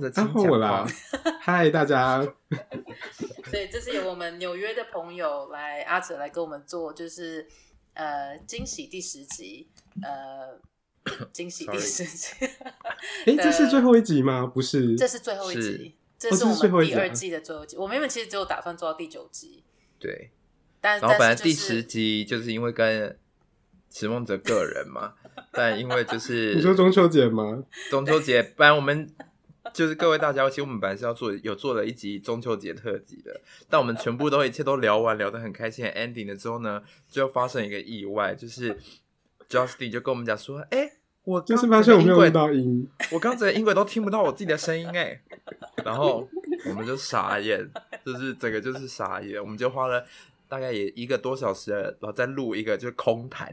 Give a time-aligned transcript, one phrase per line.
[0.00, 0.86] 迟梦泽，然后我啦，
[1.40, 2.22] 嗨，大家。
[3.50, 7.46] 所以这是由我们纽约的朋友来，阿哲来跟我们做，就是
[7.94, 9.68] 呃惊喜第十集，
[10.02, 10.60] 呃
[11.32, 12.46] 惊喜第十集。
[13.26, 14.46] 哎，这是最后一集吗？
[14.46, 17.76] 不是，这是最后一集，这是我们第二季的最后一集。
[17.76, 19.64] 我们原本其实只有打算做到第九集，
[19.98, 20.30] 对。
[20.80, 23.18] 但然后本来第十集就是因为跟
[23.90, 25.14] 池梦哲个人嘛，
[25.50, 27.64] 但因为就是你说中秋节吗？
[27.90, 29.12] 中秋节，不然我们
[29.74, 38.78] 就是各位大家，其实我们本来是要做有做了一集中秋节特辑的，但我们全部都一切都聊完，聊得很开心，ending 了之后呢，就发生一个意外，就是
[39.48, 40.92] Justin 就跟我们讲说，哎、欸，
[41.24, 45.20] 我就是发现我没有录到音，我刚才音轨都听不到我自己的声音哎，
[45.84, 46.28] 然后
[46.68, 47.68] 我们就傻眼，
[48.04, 50.04] 就是整个就是傻眼，我们就花了。
[50.50, 53.52] 大概也一个多小时，然后再录一个就是空谈，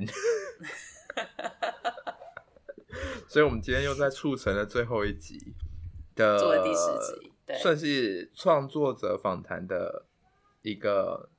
[3.27, 5.37] 所以我们今天又在促成了最后一集
[6.15, 10.05] 的，做了第十集，对，算是创作者访谈的
[10.61, 11.29] 一个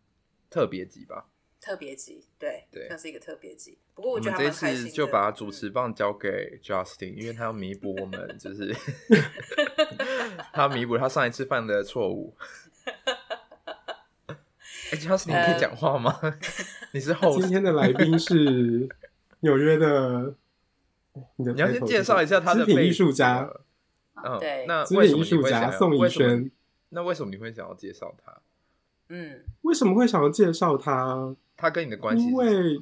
[0.48, 1.27] 特别集吧。
[1.58, 3.77] 特别集，对对，那是一个特别集。
[3.92, 8.72] 不过我觉得这次就把主持棒交给 Justin，因为他要弥补我们， 就是
[10.52, 12.36] 他弥补他上一次犯的错误。
[14.92, 16.16] 哎，Justin，你可以讲话吗？
[16.22, 16.38] 呃、
[16.92, 18.88] 你是后今天的来宾是
[19.40, 20.34] 纽约的，
[21.36, 23.52] 你，你要先介绍一下他的艺术家。
[24.25, 26.50] 嗯，对，那为什么艺术家宋怡萱？
[26.91, 28.41] 那为什么你会想要介绍他？
[29.08, 31.34] 嗯，为什么会想要介绍他？
[31.56, 32.27] 他跟你的关系？
[32.27, 32.81] 因为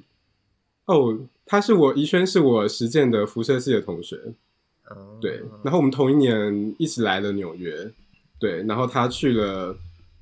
[0.86, 4.18] 哦，他是我怡轩，是我实践的辐射系的同学。
[4.90, 7.90] 嗯，对，然后我们同一年一起来了纽约。
[8.38, 9.76] 对，然后他去了。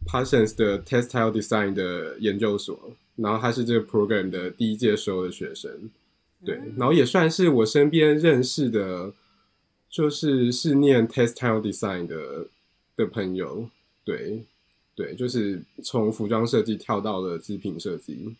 [0.04, 2.76] Parsons 的 Textile Design 的研究所，
[3.14, 5.70] 然后他是这个 program 的第一届收的学生，
[6.44, 9.12] 对，然后也算是我身边认识的，
[9.92, 12.46] 就是是念 Textile Design 的
[12.96, 13.68] 的朋友，
[14.04, 14.42] 对，
[14.94, 18.34] 对，就是从服装设计跳到了织品设计。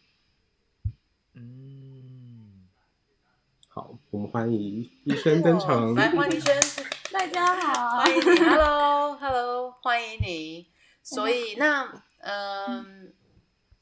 [1.34, 2.66] 嗯，
[3.68, 6.58] 好，我们欢迎医生登场，来欢迎怡萱，
[7.12, 10.66] 大家好，欢迎你，Hello，Hello，欢迎你。
[11.02, 13.12] 所以那嗯，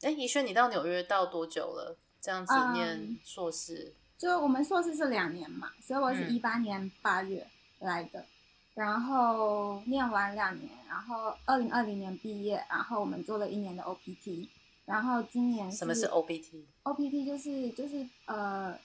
[0.01, 1.95] 哎、欸，怡萱，你到纽约到多久了？
[2.19, 7.47] 这样子念硕士，嗯、就我们硕士是两年嘛，所以我是一八年八月
[7.81, 8.25] 来的，嗯、
[8.73, 14.47] 然后念完两年，然后二零二零年毕业，然后我们做了一年的 OPT，
[14.85, 18.79] 然后今年什么是 OPT？OPT 就是就是呃，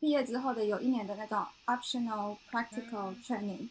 [0.00, 3.70] 毕业之后的有一年的那种 optional practical training，、嗯、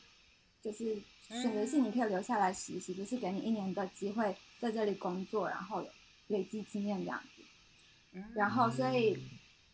[0.61, 1.01] 就是。
[1.31, 5.81] 选择性你可以留下来实习，就是给你一年的机会在这里工作，然后
[6.27, 8.21] 累积经验这样子。
[8.35, 9.17] 然后所以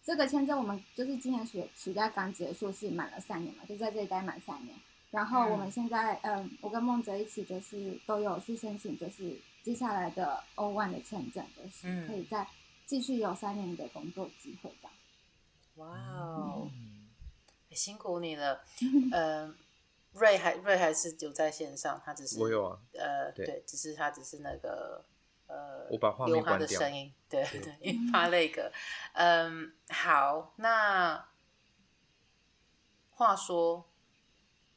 [0.07, 4.73] 这个签证我们就是今年暑暑假刚结束，是满了三年嘛，就在这里待满三年。
[5.11, 12.47] 然后我们现在嗯，我跟梦泽一起就是都有去申请，就是接下来的 O1 的签证，就是可以再
[12.85, 14.93] 继续有三年的工作机会这样。
[15.75, 16.69] 哇哦，
[17.71, 18.63] 辛苦你了，
[19.11, 19.53] 嗯。
[20.13, 25.03] 瑞还瑞还是有在线上，他只是我有啊，呃，对，对，只是他只是那个
[25.47, 28.71] 呃，我把画面关掉，他的声音，对对，因为怕那个，
[29.13, 31.25] 嗯，好，那
[33.11, 33.85] 话说，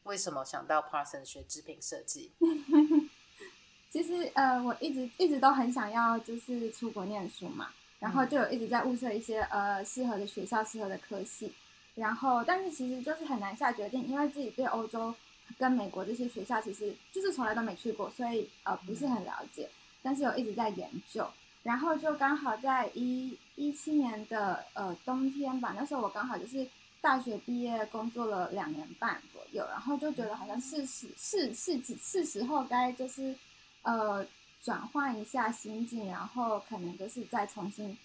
[0.05, 2.33] 为什么想到 Parsons 学织品设计？
[3.91, 11.53] 其实呃，我一直一直都很想要，就是出国念书嘛，然后就有一直在物色一些呃适合的学校、适合的科系，
[11.97, 15.15] 然后但是其实就是很难下决定，因为自己对欧洲。
[15.59, 19.69] 跟美国这些学校其实就是从来都没去过，所以呃不是很了解，
[20.03, 21.29] 但是有一直在研究。
[21.63, 26.67] 然后就刚好在一一七年的呃冬天吧，那时候我刚好就是
[27.01, 33.35] 大学毕业，工作了两年半左右，然后就觉得好像是时是是是是时候该就是
[33.83, 34.27] 呃
[34.63, 37.97] 转换一下心境，然后可能就是再重新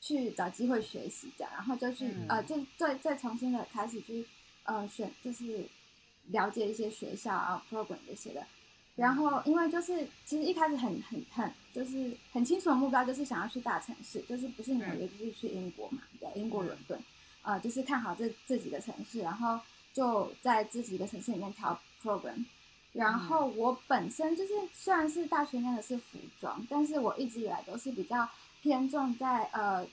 [0.00, 4.26] 去找机会学习这样，然后就去呃就再再重新的开始去
[4.64, 5.68] 呃选就是。
[6.30, 8.44] 了解一些学校啊，program 这些的，
[8.96, 16.98] 然后因为就是其实一开始很很很就是很清楚的目标就是想要去大城市，就是不是纽约就是去英国嘛，对，英国伦敦，
[17.42, 19.60] 呃，就是看好这这几个城市，然后
[19.92, 22.44] 就在这几个城市里面挑 program。
[22.94, 28.26] 然后我本身就是虽然是大学念的是服装，但是我一直以来都是比较
[28.62, 29.86] 偏重在呃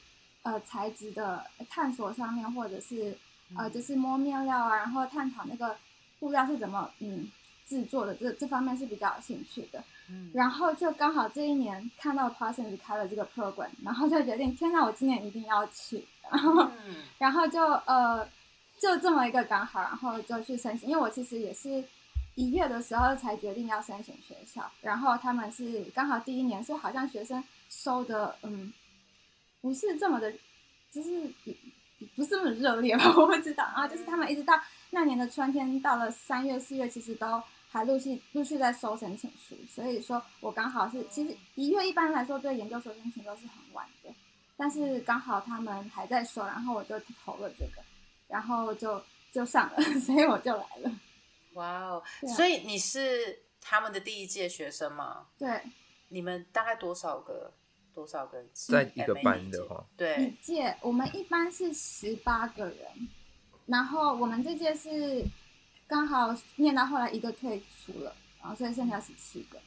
[0.44, 3.18] 呃材质的探索上面，或者是
[3.58, 5.76] 呃就是摸面料啊，然后探讨那个。
[6.20, 7.30] 布料是怎么嗯
[7.65, 8.13] 制作的？
[8.15, 9.83] 这这方面是比较有兴趣的。
[10.10, 16.04] 嗯，然后就刚好这一年看到 Parsons 开了这个 program，然后就决定，天哪，我今年一定要去。
[16.30, 18.27] 然后，嗯、然后就呃，
[18.80, 21.83] 就这么一个刚好，然后就去申请，因为我其实也是
[22.36, 28.74] 一月的时候才决定要申请学校，然后他们是刚好第一年，所以好像学生收的嗯
[29.62, 30.33] 不是这么的，
[30.92, 31.09] 就是
[32.16, 33.64] 不是这么热烈吧， 我不知道。
[33.66, 34.54] 然后就是他们一直到
[34.92, 44.10] 那年的春天，到了三月四月，其实都还陆续陆续在收申请书，所以说我刚好是其实一月一般来说对研究所申请都是很晚的。
[44.56, 47.82] 但是刚好他们还在收，然后我就投了这个，
[48.28, 49.02] 然后就
[49.32, 50.92] 就上了， 所以我就来了。
[51.54, 52.04] 哇哦！
[52.36, 55.28] 所以你是他们的第一届学生吗？
[55.38, 55.62] 对。
[56.10, 57.52] 你们大概多少个？
[57.94, 58.50] 多少个人？
[58.54, 62.78] 在一个班的话，对，一届我们一般是十八个人，
[63.66, 65.25] 然后我们这届是
[65.88, 69.60] 刚好念到后来一个退出了，然后所以剩下十七个。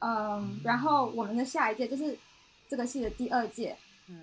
[0.00, 2.18] 嗯，然后我们的下一届就是
[2.68, 3.76] 这个系的第二届。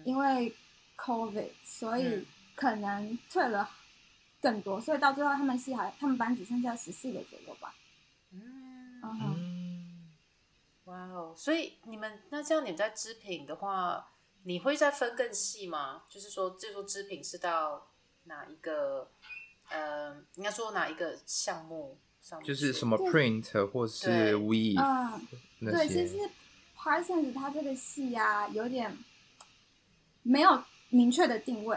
[0.05, 0.55] 因为
[0.95, 2.23] COVID，所以
[2.53, 3.67] 可能退了
[4.39, 7.73] 更多，嗯、所以到最后他们系还他们班只剩下十四个左右吧。
[8.31, 9.50] 嗯，嗯
[10.91, 11.33] 哇哦！
[11.35, 14.07] 所以你们那这样你们在织品的话，
[14.43, 16.03] 你会再分更细吗？
[16.09, 17.87] 就是说，这说织品是到
[18.25, 19.09] 哪一个？
[19.69, 22.43] 呃，应该说哪一个项目上？
[22.43, 24.81] 就是什么 print 或是 weave？
[24.81, 26.29] 嗯，些对，其实
[26.77, 28.97] Parsons 它这个系啊，有点。
[30.23, 31.75] 没有明确的定位，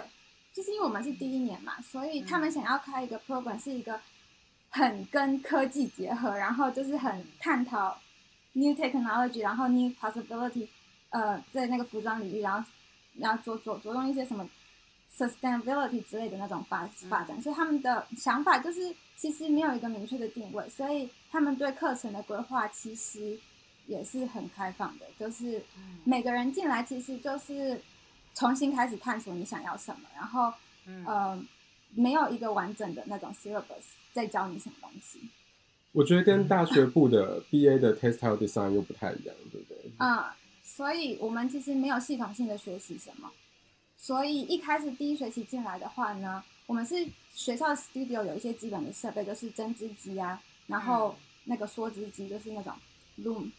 [0.53, 3.99] 就是因为我们是第一年嘛，所以他们想要开一个 program，是一个
[4.69, 7.99] 很跟科技结合，然后就是很探讨
[8.55, 10.67] new technology，然后 new possibility，
[11.11, 12.69] 呃，在那个服装领域，然后
[13.19, 14.49] 然后着着着重一些什么
[15.17, 23.39] sustainability 之类的那种发发展，所以他们的想法就是其实没有一个明确的定位，所以他们对课程的规划其实
[23.87, 25.63] 也是很开放的，就是
[26.03, 27.81] 每个人进来其实就是。
[28.37, 30.53] 重新开始探索你想要什么，然后，
[30.87, 31.41] 嗯、呃，
[31.95, 35.21] 没有一个完整的那种 syllabus 在教你什么东西。
[35.95, 39.79] 我觉得跟大学部的 BA 的 textile design 又不太一样，对不对？
[39.99, 40.25] 嗯，
[40.63, 43.31] 所以我们其实没有系统性的学习什么。
[43.97, 52.73] 所以一开始第一学期进来的话呢，我们是学校的 studio 有一些基本的设备，就是针织机啊，然后那个梭织机就是那种
[53.19, 53.51] loom，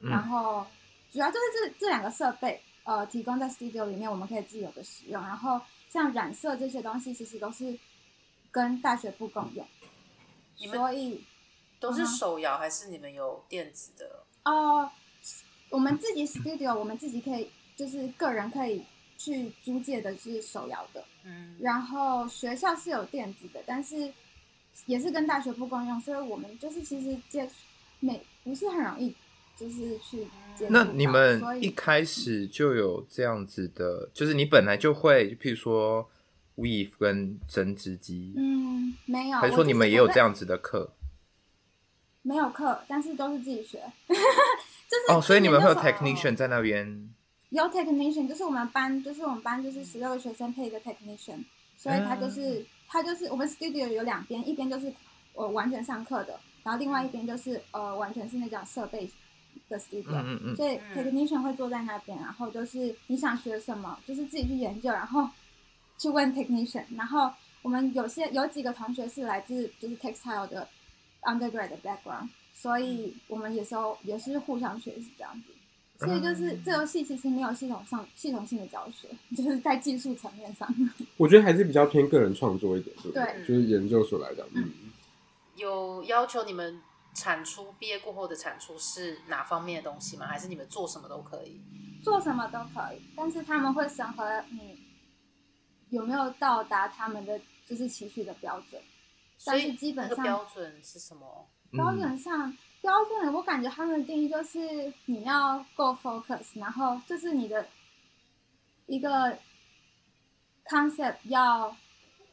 [0.00, 0.66] 然后
[1.10, 2.60] 主要就是这这两个设备。
[2.82, 5.22] 呃，提供在 studio 里面，我们可以自由的使用。
[5.22, 7.78] 然后像染色这些东西，其实都是
[8.50, 9.64] 跟大学部共用。
[10.72, 11.22] 所以
[11.80, 14.24] 都是手摇还是你们有电子的？
[14.44, 14.90] 哦、呃，
[15.70, 18.84] 我们自己 studio，我们自己可以就是个人可以
[19.18, 21.02] 去租借的是手摇的。
[21.24, 21.56] 嗯。
[21.58, 24.12] 然后学校是有电子的，但是
[24.86, 27.54] 也是跟大学不共用，所以我们就是其实接触
[27.98, 29.16] 没不是很容易。
[29.56, 30.26] 就是去，
[30.70, 36.08] 那你们一开始就有这样子的，就是你本来就会，譬如说
[36.56, 40.90] weave 跟针织机，嗯，没有，还是说你们也有这样子的课？
[42.22, 47.10] 没有课，但是都是自己学， 就是哦，所以你们会有 technician 在那边？
[47.50, 51.44] 有 technician，就是我们班，就是我们班就是十六个学生配一个 technician，
[51.76, 54.92] 所以他就是、嗯、他就是我们 studio 有两边，一边就是
[55.34, 59.10] 我完全上课的，然后另外一边就是呃完全是那种设备。
[59.68, 65.28] 的 studio，嗯嗯，所以 technician 会坐在那边，然后就是你想学什么，就是自己去研究，然后
[65.96, 66.84] 去问 technician。
[66.96, 67.30] 然后
[67.62, 70.66] 我们有些有几个同学是来自就是 textile 的
[71.22, 75.52] undergrad 的 background，所以我们有时候也是互相学习这样子。
[76.04, 80.68] 所以就是这游戏其实没有系统上系统性的教学， 就是在技术层面上，
[81.16, 83.22] 我觉得还是比较偏个人创作一点，对不对？
[83.22, 84.70] 对，就是研究所来讲，嗯，
[85.56, 86.80] 有要求你们。
[87.12, 90.26] 产出毕业过后的产出是哪方面的东西吗？
[90.26, 91.60] 还是你们做什么都可以？
[92.04, 94.78] 做什么都可以，但是他们会审核你
[95.88, 98.80] 有没有到达他们的就是期许的标准。
[99.46, 101.46] 但是基本上标准是什么？
[101.70, 107.66] 标准上标准，我感觉他们的定义就是你要够 focus，然后就是你的
[108.86, 109.38] 一个
[110.64, 111.76] concept 要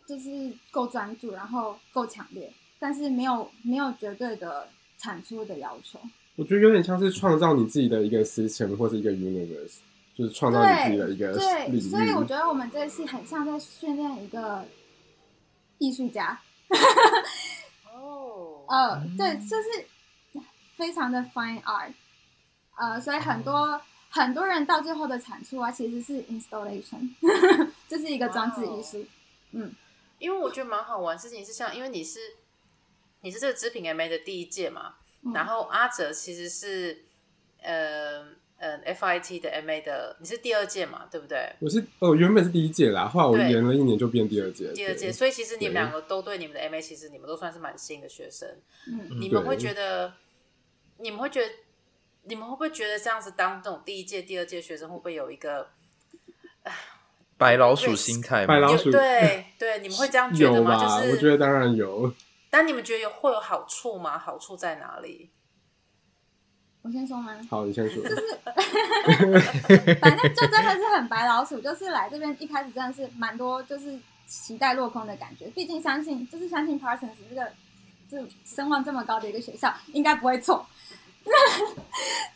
[0.07, 2.51] 就是够专注，然后够强烈。
[2.79, 5.99] 但是没有没有绝对的产出的要求，
[6.35, 9.77] 我觉得有点像是创造你自己的一个 system 或是一个 universe，
[10.15, 11.33] 就是创造你自己的一个。
[11.37, 14.65] 对，所以我觉得我们这个戏很像在训练一个
[15.77, 16.39] 艺术家。
[17.93, 19.87] 哦，呃，对，就是
[20.75, 21.93] 非常的 fine art。
[22.75, 27.13] 呃，所以很多、嗯、很多人到最后的产出啊，其实是 installation，
[27.87, 29.01] 这是一个装置艺术。
[29.01, 29.07] 哦、
[29.51, 29.75] 嗯，
[30.19, 32.19] 因为我觉得蛮好玩，事情是像，因为你是。
[33.21, 34.93] 你是这个织品 MA 的第一届嘛？
[35.23, 37.03] 嗯、然后阿哲其实是，
[37.59, 38.23] 呃，
[38.59, 41.47] 嗯 FIT 的 MA 的，你是第二届嘛，对不对？
[41.59, 44.71] 我是哦，原本是第一届啦，后来我延了一年就变第二届。
[44.73, 48.49] 第二届，所以其实你们两个都对你们的 MA，其实你们都算是蛮新的学生。
[48.87, 50.13] 嗯，你们会觉得，
[50.97, 51.53] 你们会觉得，
[52.23, 55.67] 你们会不会觉得这样子当这种第一届、第二届学生，会不会有一个
[57.37, 58.47] 白老鼠心态？
[58.47, 60.83] 白老鼠，对对，你们会这样觉得吗？
[60.83, 62.11] 就是我觉得当然有。
[62.49, 64.17] 但你们觉得有会有好处吗？
[64.17, 65.29] 好处在哪里？
[66.87, 67.37] 我先说吗？
[67.49, 68.01] 好，你先说。
[68.01, 68.39] 就是，
[69.99, 75.47] 反正就真的是很白老鼠，就是来这边一开始真的是蛮多，就是期待落空的感觉。
[75.47, 77.51] 毕竟相信，就是相信 Parsons 这个
[78.09, 80.65] 就声望这么高的一个学校，应该不会错。
[81.25, 81.33] 那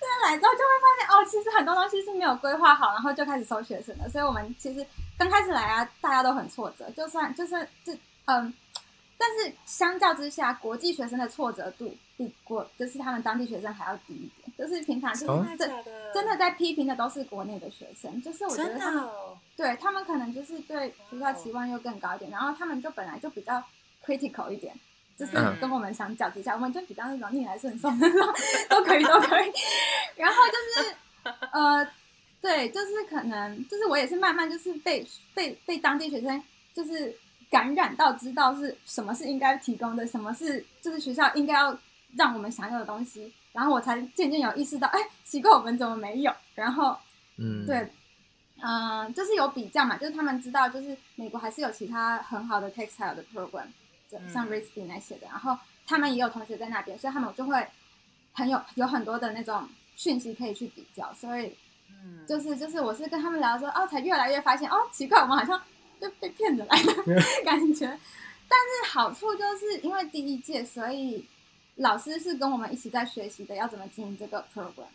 [0.02, 4.10] 那来之后就会发现，哦，其实很多东西是没有规划好，然后就开始收学生的。
[4.10, 4.86] 所以我们其实
[5.18, 6.90] 刚开始来啊，大家都很挫折。
[6.90, 8.54] 就算就算这嗯。
[9.24, 14.41] 但是相较之下，国际学生的挫折度比国就是他们当地学生还要低一点。
[14.62, 15.72] 就是平常就是真
[16.14, 19.04] 真的在批评的都是国内的学生，就是我觉得他们
[19.58, 23.64] 对他们可能就是对学校期望又更高一点，然后他们就本来就比较
[24.06, 24.76] critical 一点，
[25.18, 28.34] 就是跟我们相较之下，我们就比较那种逆来顺受那种
[28.70, 29.52] 都可以都可以。
[30.16, 30.96] 然后就是
[31.52, 31.88] 呃，
[32.40, 35.04] 对，就是可能就是我也是慢慢就是被
[35.34, 37.18] 被被当地学生就是。
[37.52, 41.78] 感染到知道是什么是应该提供的，什么是就是学校应该要
[42.16, 46.34] 让我们享有的东西，然后我才渐渐有意识到，哎，奇怪，我们怎么没有？
[46.56, 46.98] 然后，
[47.38, 47.78] 嗯，对，
[48.62, 53.68] 嗯、呃，就是有比较嘛，就是他们知道，就是美国还是有其他很好的 textile 的 program，
[54.10, 57.68] 就像 RISD 那些的，然后他们也有同学在那边，所以他们就会
[58.34, 61.56] 很有有很多的那种讯息可以去比较，所以，
[61.90, 65.62] 嗯，就是就是我是跟他们聊说，哦，才越来越发现，哦，奇怪，我们好像。
[66.02, 66.92] 就被骗着来的
[67.46, 71.24] 感觉，但是好处就是因为第一届，所以
[71.76, 74.86] 老师是跟我们一起在学习的，要怎么经营这个 program。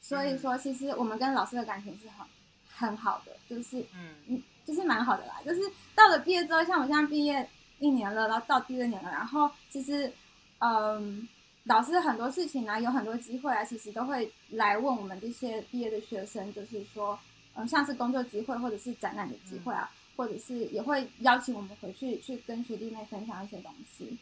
[0.00, 2.26] 所以说，其实我们跟老师的感情是很
[2.68, 5.34] 很好的，就是嗯，就是蛮好的啦。
[5.44, 5.60] 就是
[5.94, 10.12] 到了毕业之后，像我现在毕业一年了，然后到第二年了，然后其实
[10.58, 11.28] 嗯，
[11.64, 17.18] 老师很多事情啊，有很多机会啊，其实都会来问我们这些毕业的学生，就是说
[17.54, 19.90] 嗯，像是工作机会或者是展览的机会啊。
[20.18, 24.18] 或者是也会邀请我们回去去跟学弟妹分享一些东西，嗯、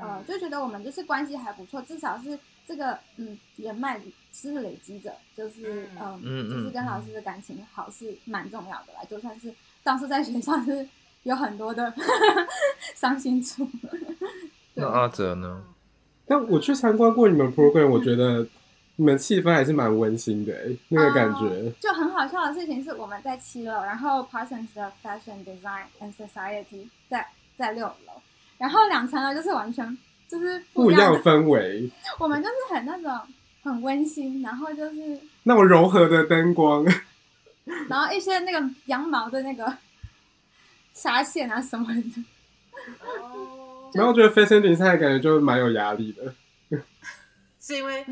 [0.00, 4.00] 呃，就觉得我们就是关系还不错，至少是这个嗯人脉
[4.32, 9.00] 是累积着，就是嗯，嗯就是跟老师的感情好是蛮重要的啦。
[9.08, 10.88] 就算是当时在学校是
[11.24, 11.92] 有很多的
[12.94, 13.68] 伤心处。
[14.74, 15.62] 那阿哲呢？
[16.26, 18.46] 但我去参观过你们 program，我觉得。
[18.96, 20.52] 你们气氛还是蛮温馨的，
[20.88, 21.38] 那个感觉。
[21.40, 28.20] Uh, 就很好笑的事情是，我们在七楼，然后 Parsons 的 Fashion Design and Society 在在六楼，
[28.60, 29.96] 然后两层楼就是完全
[30.28, 31.90] 就是不不一样的氛围。
[32.20, 33.18] 我们就是很那种
[33.62, 36.84] 很温馨，然后就是那种柔和的灯光，
[37.88, 39.78] 然后一些那个羊毛的那个
[40.92, 42.24] 纱线啊什么的。
[43.06, 46.34] Oh, 然后我觉得 Fashion Design 感觉就蛮有压力的，
[47.58, 48.04] 是因为。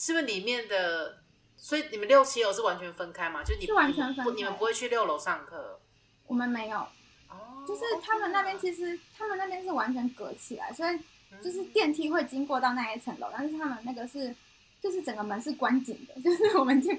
[0.00, 1.18] 是不是里面的？
[1.56, 3.42] 所以你们六七楼是完全分开吗？
[3.42, 5.80] 就你是完全分开，你们不会去六楼上课？
[6.28, 6.86] 我们没有。
[7.38, 7.64] 哦。
[7.66, 10.98] 就是他们那边其实他们那边是完全隔起来，所以
[11.42, 14.34] 就是电梯会经过到那一层楼，但是他们那个是
[14.80, 16.98] 就是整个门是关紧的， 就是我们进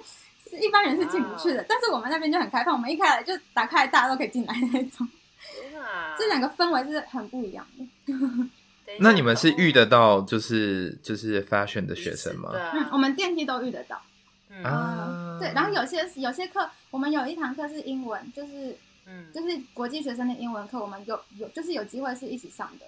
[0.50, 1.65] 是一般人是进不去的。
[1.67, 5.08] 但是我们那边就很开放，我们一开来就打开，大家都可以进来那种。
[6.17, 8.13] 这两个氛围是很不一样的。
[9.00, 12.50] 那你们是遇得到就是就是 fashion 的学生吗？
[12.74, 14.01] 嗯，我们电梯都遇得到。
[14.50, 18.75] 嗯，啊、对，然后有些有些课，我们有一堂课是英文，就是
[19.10, 22.86] 嗯，就是国际学生的英文课，我们有有就是有机会是一起上的。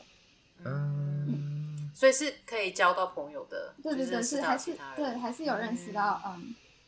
[0.63, 3.74] 嗯，嗯，所以是可以交到朋友的。
[3.82, 6.22] 对对对，是还是对还是有认识到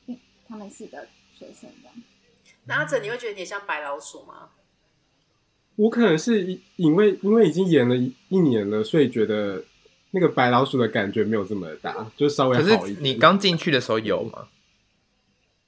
[0.08, 1.90] 嗯，他们系的学生的。
[2.66, 4.50] 那阿哲，你会觉得你像白老鼠吗？
[5.76, 7.96] 我可能是因为因为已经演了
[8.30, 9.64] 一年了，所以觉得
[10.12, 13.04] 那个白老鼠的感觉没有这么大，就稍微好一点。
[13.04, 14.48] 你刚进去的时候有吗？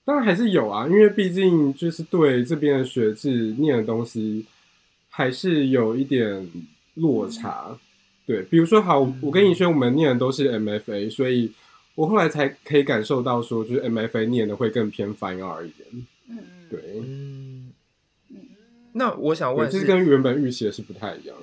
[0.06, 4.46] 当然还是有啊，因为毕竟就是对这边的学制念的东西
[5.10, 6.48] 还是有一点
[6.94, 7.70] 落差。
[7.72, 7.80] 嗯、
[8.28, 11.52] 对，比如说好，我跟你说我们念的都是 MFA，所以
[11.96, 15.88] 我后来才可以感受到说，就是 MFA 念的会更偏 Fine Art 一点。
[16.30, 16.38] 嗯，
[16.70, 17.02] 对。
[18.94, 21.36] 那我想问，这是跟原本预期的是不太一样。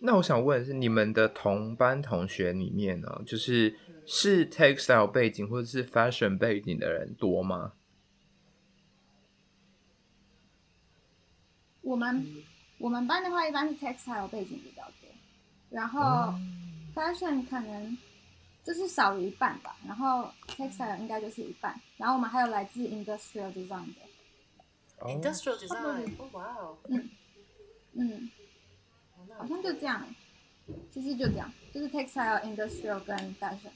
[0.00, 3.74] 那我想问的是，你们的同班同学里面呢，就是
[4.04, 7.72] 是 textile 背景或者是 fashion 背景的人多吗？
[11.82, 12.44] 我们
[12.78, 15.08] 我们班的话，一般是 textile 背景比较多，
[15.70, 16.34] 然后
[16.94, 17.96] fashion 可能
[18.64, 19.76] 就是少于一半吧。
[19.86, 21.78] 然后 textile 应该就是一半。
[21.96, 24.00] 然后我们还有来自 industrial design 的。
[25.02, 27.08] industrial design，哇哦，嗯
[27.94, 28.30] 嗯，
[29.38, 30.06] 好像就这样，
[30.92, 33.72] 其实就这样，就是 textile、industrial 跟 fashion。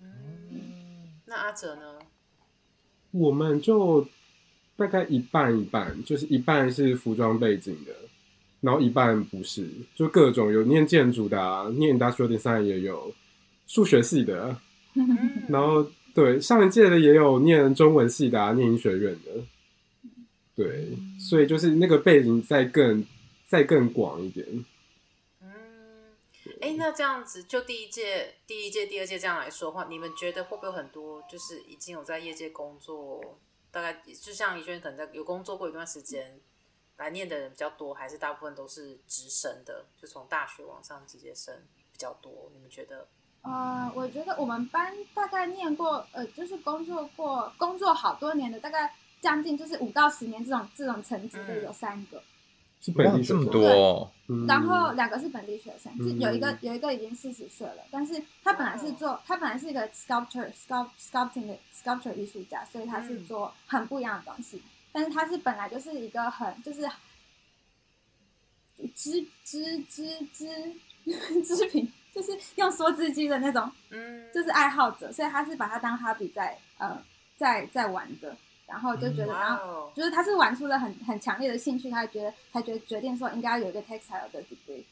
[0.00, 1.98] 嗯，那阿哲呢？
[3.12, 4.06] 我们就
[4.78, 7.92] 大概一半一半，就是一半是服装背景的，
[8.60, 13.12] 然后一半不是，就各种有念建筑的啊，念 industrial design 也有
[13.66, 14.56] 数学系的，
[15.48, 19.42] 然后对上一届的也有念中文系的啊，念医学院的。
[20.54, 23.04] 对，所以就是那个背景再更
[23.46, 24.46] 再更广一点。
[25.42, 25.48] 嗯，
[26.60, 33.38] 哎，那这样子就第一届、第一届、第二届这样来说的话，你们觉得会不会有很多就是已经有在业界工作，
[33.80, 36.40] 大概就像宜萱可能在有工作过一段时间，
[36.96, 41.54] 来念的人比较多，还是大部分都是直升的，就从大学往上直接升
[41.92, 42.50] 比较多？
[42.52, 43.06] 你们觉得？
[43.42, 48.94] 呃，我觉得我们班大概念过，呃，就是工作过工作好多年的，大概。
[49.20, 52.22] 将近就是五到十年这种这种层级的有三个，
[52.80, 54.10] 是本地这么多，
[54.46, 66.88] 然后两个是本地学生，就有一个有一个已经四十岁了，但是他本来是做他本来是一个 sculptor sculpt sculpting 的 sculpture 艺术家，所以他是做很不一样的东西，但是他是本来就是一个很就是
[68.94, 70.76] 织织织织
[71.42, 77.02] 织品，就是用梭织机的那种，嗯，就是爱好者，所以他是把它当 hobby 在呃
[77.36, 78.36] 在在玩的。
[78.68, 84.84] 然后就觉得，然后就是他是玩出了很很强烈的兴趣，他觉得他觉得决定说应该要有一个 textile 的 degree。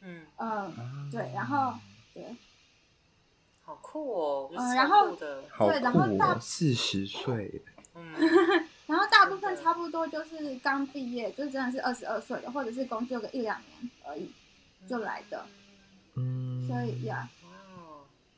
[0.00, 0.24] 嗯。
[0.38, 1.74] 嗯，对，然后
[2.14, 2.36] 对，
[3.64, 7.60] 好酷哦，嗯，然后对，然后大四十岁，
[7.94, 8.14] 嗯，
[8.86, 14.30] 然后大部分差不多就是刚毕业，就真的是二十二岁的，或者是工作个一两年而已
[14.86, 15.44] 就来的，
[16.14, 17.04] 嗯，所以。
[17.04, 17.28] 呀，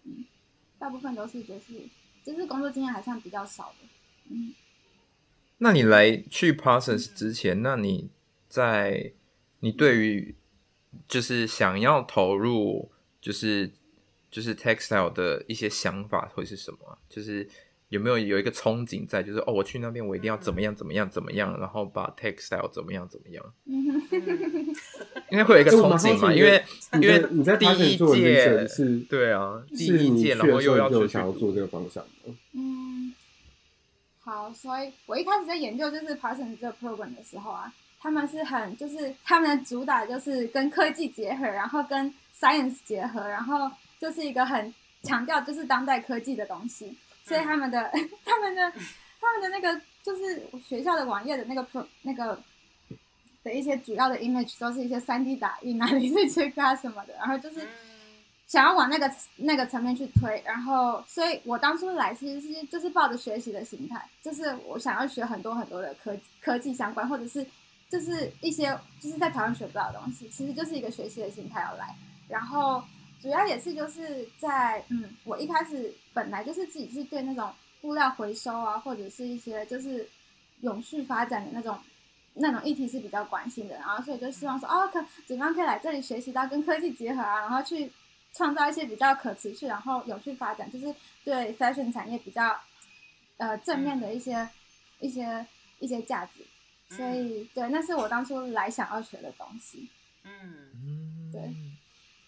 [0.04, 0.24] 嗯，
[0.78, 1.86] 大部分都是就是
[2.24, 3.88] 就是工作经验还算比较少的，
[4.30, 4.54] 嗯。
[5.58, 8.10] 那你来去 Parsons 之前，那你
[8.48, 9.12] 在
[9.60, 10.34] 你对于
[11.08, 12.90] 就是想要投入
[13.20, 13.70] 就是
[14.30, 16.98] 就是 textile 的一些想法会是什么？
[17.08, 17.48] 就是
[17.88, 19.22] 有没有有一个憧憬在？
[19.22, 23.44] 就是哦，我去那边我一定要怎么样怎么样怎么样，然后把 textile 怎么样怎么样？
[25.30, 26.32] 应该会有一个憧憬嘛？
[26.34, 26.62] 因为
[27.00, 32.04] 因为你在第一届是，对啊，第一届然后又要去想要做这个方向
[32.52, 33.05] 嗯。
[34.26, 48.72] 好，所以我一开始在研究就是 Parsons 这个 program 的时候啊，他们是很就是他们的主打就是跟科技结合，然后跟 science 结合，然后就是一个很强调就是当代科技的东西，所以他们的、嗯、他们的
[49.20, 52.42] 他们的那个就是学校的网页的那个 pro 那个
[53.44, 57.60] 的一些主要的 image 都是一些 3D 打印啊、镭射切割啊什么的，然后就是。
[58.46, 67.44] 想要往那个那个层面去推，然后，所以我当初来其实是就是抱着学习的心态，就是我想要学很多很多的科科技相关，或者是
[67.90, 68.66] 就是一些
[69.00, 71.92] 就是在台湾学不到的东西，其实就是一个学习的心态要来。
[72.28, 72.80] 然后
[73.20, 80.08] 主要也是就是在嗯，我一开始本来就是自己是对那种物料回收啊，或者是一些就是
[80.60, 81.76] 永续发展的那种
[82.34, 87.90] 那种议题是比较关心的，然后所以就希望说哦，可怎么样可以来这里学习到跟科技结合啊，然后去。
[88.36, 90.94] 创造一些比较可持续，然后有序发展，就是
[91.24, 92.60] 对 fashion 产业比较
[93.38, 94.50] 呃正面的一些、嗯、
[95.00, 95.46] 一些
[95.78, 96.44] 一些价值，
[96.94, 99.88] 所以、嗯、对，那是我当初来想要学的东西。
[100.24, 101.54] 嗯，对。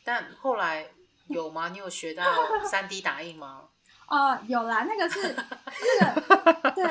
[0.03, 0.87] 但后来
[1.27, 1.68] 有吗？
[1.68, 2.25] 你有学到
[2.64, 3.64] 三 D 打印吗？
[4.09, 5.21] 哦，有啦，那个是
[6.01, 6.85] 那个对。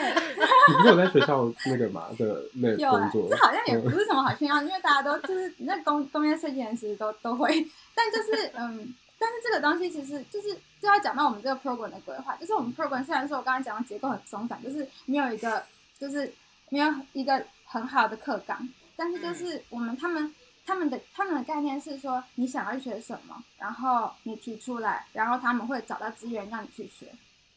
[0.68, 3.28] 你不是有在学校那个嘛的 那工作？
[3.28, 8.94] 这好像也不是什么好炫耀，因为大家都就是那工工业设计人其实都都会，但就是嗯。
[9.20, 15.64] 但是这个东西其实就是就要讲到我们这个 program 的规划，就是我们 program 虽然说我刚才讲的结构很松散，就是没有一个
[15.98, 16.32] 就是
[16.70, 20.32] 没有一个很好的课纲，但是就是我们他们
[20.68, 27.12] 他们的他们的概念是说你想要学什么，然后你提出来，然后他们会找到资源让你去学，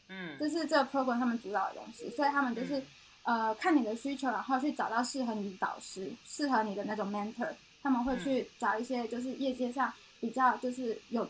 [0.09, 2.83] 嗯，这是这个 program 他们主导的东西，所以他们就是
[3.25, 11.29] 呃看你的需求，然后去找到适合你的导师，适合你的那种 mentor，他们会去找一些就是业界上比较就是有。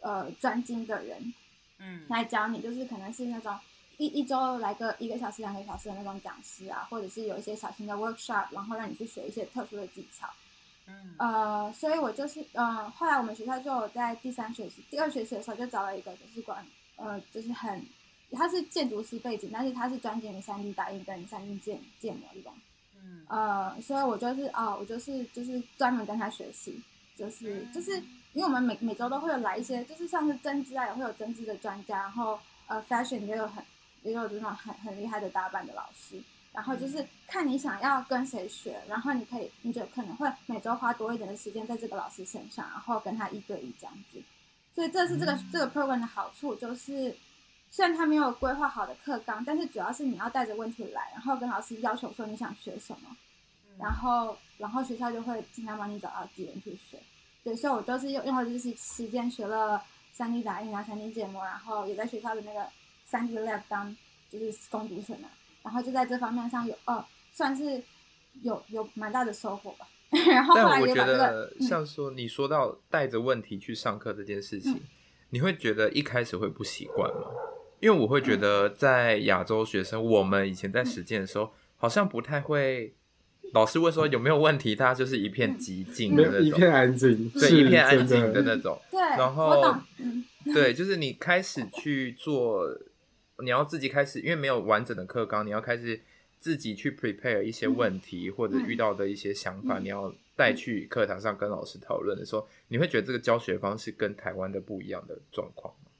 [0.00, 1.34] 呃，专精的人，
[1.78, 3.54] 嗯，来教你，就是可能是那种
[3.98, 10.28] 一一周来个一个小时、两个小时的那种讲师啊，或者是有一些小型的 workshop，然后让你去学一些特殊的技巧，
[10.86, 17.84] 嗯，呃，所以我就是，嗯、呃，后来我们学校就在第三学期、第二学期的时候就找了一个就是管，呃，就是很，
[18.32, 22.52] 他是建筑师背景，但是他是专精于三 D 打印跟三 D 建建模这种，
[22.94, 26.80] 嗯，呃，所以我就是啊、呃，我就是就是专门跟他学习。
[27.16, 33.64] 就是就是因为我们每每周都会有来一些，就是像是针织啊，也会有针织的专家，然后呃，fashion 也有很
[34.02, 36.22] 也有这种很很厉害的打扮的老师。
[36.52, 44.20] 然后就是看你想要跟谁学，然后你可以，你就可能会每周花多一点的时间在这个老师身上，然后跟他一对一这样子。
[44.74, 47.16] 所以这是这个这个 program 的好处，就是
[47.70, 53.16] 虽然他没有规划好的课纲，但是主要是你要带着问题来，然后跟老师要求说你想学什么，
[53.78, 56.98] 然后然后学校就会尽量帮你找到资源去学。
[57.42, 59.82] 对，所以我都是用用了这些时间学了
[60.16, 62.60] 3D 打印啊、3D 建模，然后也在学校的那个
[63.10, 63.96] 3D lab 当
[64.28, 65.28] 就是工读生啊。
[65.62, 67.82] 然后就在这方面上有哦，算是
[68.42, 69.86] 有有蛮大的收获吧。
[70.30, 74.80] 然后后来也把这个，但我觉得像说你说到带着问题去上课这件事情，嗯、
[75.30, 77.28] 你会觉得一开始会不习惯吗？
[77.80, 82.94] 因为我会觉得在亚洲学生，我们以前在实践的时候，好像不太会。
[83.52, 88.80] 老师会说有没有问题，他就是一片寂静的那种，一片安静，对，一片安静的那种。
[88.90, 89.74] 对，然后
[90.54, 92.66] 对，就是你开始去做。
[93.42, 95.98] 你要自己开始，因为没有完整的课纲，你要开始
[96.38, 105.90] 自己去 prepare 一些问题、嗯、或者遇到的一些想法，嗯、你要带去课堂上跟老师讨论的时候，你会觉得这个教学方式跟台湾的不一样的状况吗？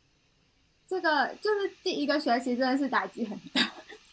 [0.86, 3.72] 这个就是第一个学期真的是打击很大，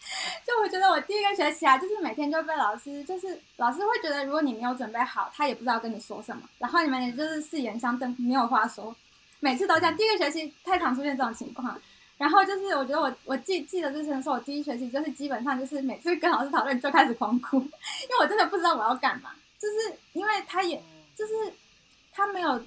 [0.46, 8.96] 就我觉得我第一个学期啊，就是每天就被老师，就是老师会觉得如果你没有准备好，他也不知道跟你说什么，然后你们也就是四眼相瞪，没有话说，
[9.40, 9.96] 每次都这样。
[9.96, 11.80] 第一个学期太常出现这种情况。
[12.18, 19.30] 然后就是，我觉得我我记记得之前说，我第一学期就是基本上就是每次跟老师讨论就开始狂哭， 因为我真的不知道我要干嘛。
[19.60, 20.82] 就是因为他也，
[21.16, 21.34] 就是
[22.12, 22.60] 他没有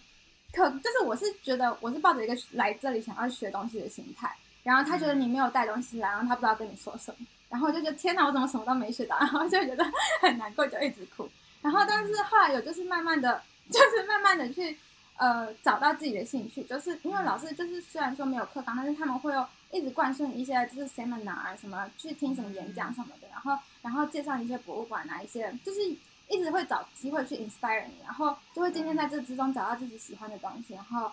[0.52, 4.32] 可，就是我是觉得我是抱着一个来这里想要学东西的心态，
[4.74, 9.84] 然后他觉得你没有带东西来，然后他不知道跟你说什么，然后我就觉得天哪，我怎么什么都没学到， 然后就觉得
[10.20, 11.28] 很难过，就一直哭。
[11.60, 14.76] 然后但是后来有就是慢慢的， 就是慢慢的去。
[15.16, 25.82] 呃，找到自己的兴趣，就是因为老师就是虽然说没有课纲，但是他们会有一直灌输一些就是 seminar 什么，去听什么演讲什么的，然后然后介绍一些博物馆啊，一些就是
[26.26, 31.12] 一直会找机会去 inspire 你，然后就会渐渐在这之中找到自己喜欢的东西，然后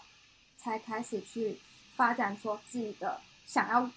[0.56, 1.60] 才开始去
[1.98, 3.90] 发展出自己的想要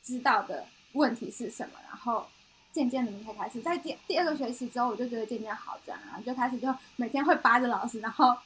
[0.00, 2.24] 知道的问题是什么，然后
[2.70, 8.36] 渐渐的你才开始在第第二个学期之后，我就觉得渐渐好转，然后就开始就每天会扒着老师，然后。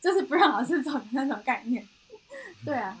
[0.00, 1.88] 就是不让老师走的那种概念，
[2.62, 2.94] 对啊，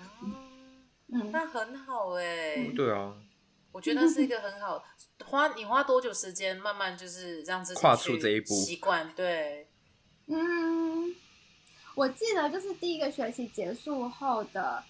[1.08, 3.12] 嗯，那很好哎、欸，对啊，
[3.72, 4.82] 我觉得是一个很好
[5.26, 8.54] 花，你花多久时间慢慢就是让自己跨出这一步。
[8.54, 9.12] 习惯？
[9.14, 9.68] 对，
[10.28, 11.14] 嗯，
[11.94, 14.82] 我记得就是第一个学期结束后的，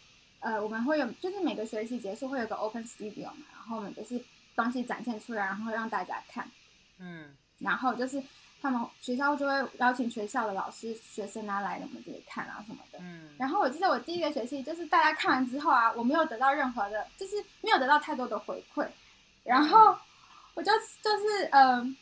[0.44, 4.22] 呃，我们会有，就是每个学期结束会有个 open studio 嘛，然后我们就是
[4.54, 6.48] 东西展现出来，然后让大家看，
[6.98, 8.22] 嗯，然后就是。
[8.64, 12.98] 他们学校就会邀请学校的老师、学生啊来我们这里看啊什么的。
[12.98, 13.28] 嗯。
[13.36, 18.88] 然后我记得我第一个学期就是大家看完之后啊，我没有得到任何的，就是没有得到太多的回馈。
[19.42, 19.94] 然后
[20.54, 21.94] 我就就是嗯，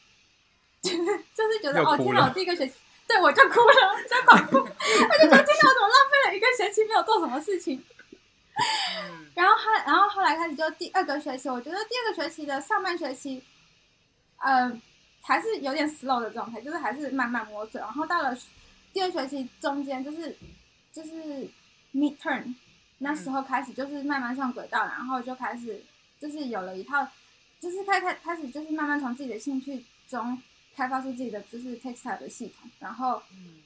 [0.82, 0.98] 就是
[1.34, 2.26] 就是觉得哦，天哪！
[2.28, 2.74] 我第一个学期，
[3.08, 4.58] 对我就哭了，就狂哭。
[4.62, 7.84] 我就觉得天哪，我怎么浪费了一个学期没有做什么事情？
[8.54, 9.26] 嗯。
[9.34, 13.42] 然后后然后后来开始就第二个学期，我觉得第二个学期的上半学期，
[14.38, 14.80] 嗯。
[15.24, 17.80] 还是有点 slow 的状态，就是还是慢慢摸索。
[17.80, 18.36] 然后到了
[18.92, 20.36] 第二学期中间，就是
[20.92, 21.48] 就是
[21.94, 22.52] midterm
[22.98, 25.80] 那时候开始，就是慢慢上轨道，然后就开始
[26.18, 27.06] 就是有了一套，
[27.60, 30.36] 就是开开开始就是慢慢从自己的兴趣中
[30.74, 32.68] 开发出自己的就是 textile 的系统。
[32.80, 33.22] 然后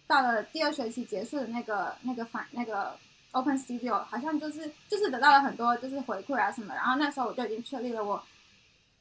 [0.06, 2.94] 到了第二学期结束的那个那个反那个
[3.38, 6.74] open studio，好像就是就是得到了很多就是回馈啊什么。
[6.74, 8.22] 然后那时候我就已经确立了我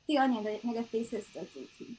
[0.06, 1.95] 第二年的那个 thesis 的主题。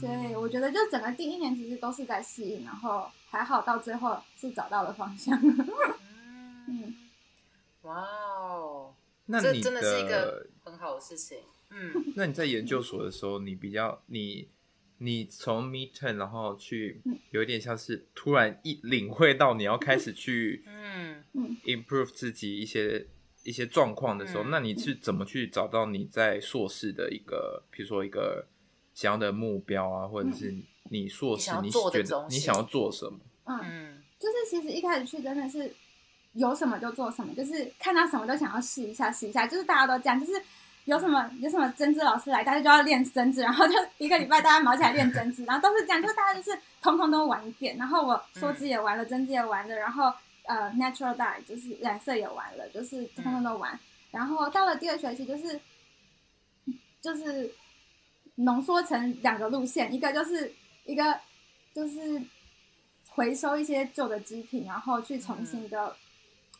[0.00, 5.38] 所以我觉得，就整个第一年其实都是在适应，然后还好到最后是找到了方向。
[6.66, 6.96] 嗯，
[7.82, 8.94] 哇哦，
[9.26, 11.40] 那这真的是一个很好的事情。
[11.68, 14.48] 嗯，那你在研究所的时候，你比较你
[14.98, 21.24] 你从 midterm 然后去有一点像是突然一领会到你要开始去嗯。
[21.64, 23.06] improve 自己一些
[23.44, 28.46] 一些状况的时候，那你是怎么去找到你在硕士的一个，比如说一个。
[28.96, 33.18] 想要的目标啊，或者是你硕士，你觉得你想要做什么？
[33.44, 35.70] 嗯，就是其实一开始去真的是
[36.32, 39.46] 有什么就做什么，就是看到什么都想要试一下，试一下。
[39.46, 40.32] 就是大家都这样，就是
[40.86, 47.76] 有什么有什么针织老师来，大家就要练针织， 然后就一个礼拜大家忙起来练针织，然后都是这样，就是大家就是通通都玩一遍。
[47.76, 50.12] 然后我梭织也玩了，针织也玩了，然后
[50.44, 53.78] 呃，natural dye 就是染色也玩了，就是通通都玩。
[54.10, 55.60] 然后到了第二学期，就是
[57.00, 57.52] 就是。
[58.38, 60.52] 浓缩成两个路线，一个就是
[60.84, 61.18] 一个
[61.72, 62.20] 就是
[63.08, 65.94] 回收一些旧的织品，然后去重新的、嗯、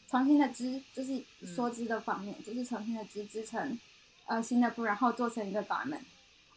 [0.09, 3.79] 重新的织，就是梭织的方面，嗯、就是重新的织织成
[4.27, 6.01] 呃新的布，然后做成一个 garment。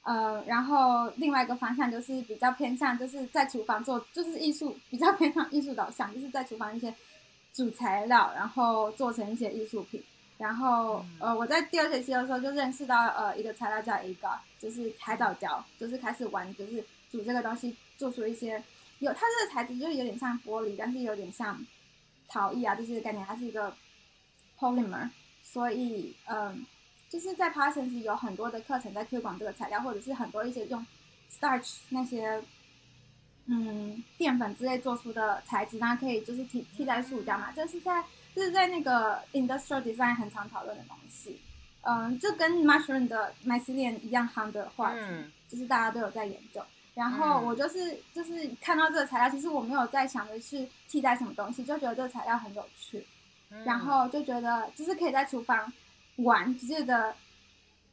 [0.02, 6.92] 呃，然后另外一个方向就是比较偏向，就是在厨房做，就是艺术比较偏向艺术导向，就是在厨房一些
[7.54, 10.02] 主材料，然后做成一些艺术品。
[10.38, 18.64] 然后呃，我在第二学期的时候就认识到呃一个材料叫 agar，就是海藻胶，就是开始玩，就是煮这个东西，做出一些
[19.00, 21.64] 有它这个材质就是有点像玻璃，但是有点像
[22.30, 23.76] 陶艺啊，就是概念，它是一个
[24.58, 25.10] polymer，
[25.44, 26.38] 所以嗯。
[26.38, 26.56] 呃
[27.10, 30.86] 就是在 Parsons 有很多的课程在推广这个材料，或者是很多一些用
[31.32, 32.40] starch 那些
[33.48, 37.52] 嗯淀粉之类做出的材质，它可以就是替替代塑胶嘛。
[37.56, 38.04] 这是在
[38.36, 41.40] 就是在那个 industrial design 很常讨论的东西。
[41.82, 46.62] 嗯，就跟 mushroom 的 mycelium 一样夯的话题，嗯、就是大家都有在研究。
[46.94, 53.04] 然后我就是就是看到这个材料，其实我没有在想的是替代什么东西，就觉得这个材料很有趣，
[53.66, 55.72] 然后就觉得就是可以在厨房。
[56.24, 57.16] 玩就觉得，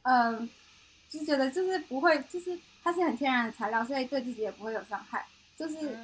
[0.03, 0.49] 嗯、呃，
[1.09, 5.97] 就觉得就是不会，就是它是很天然的材料，所以对自己也不会有伤害，就是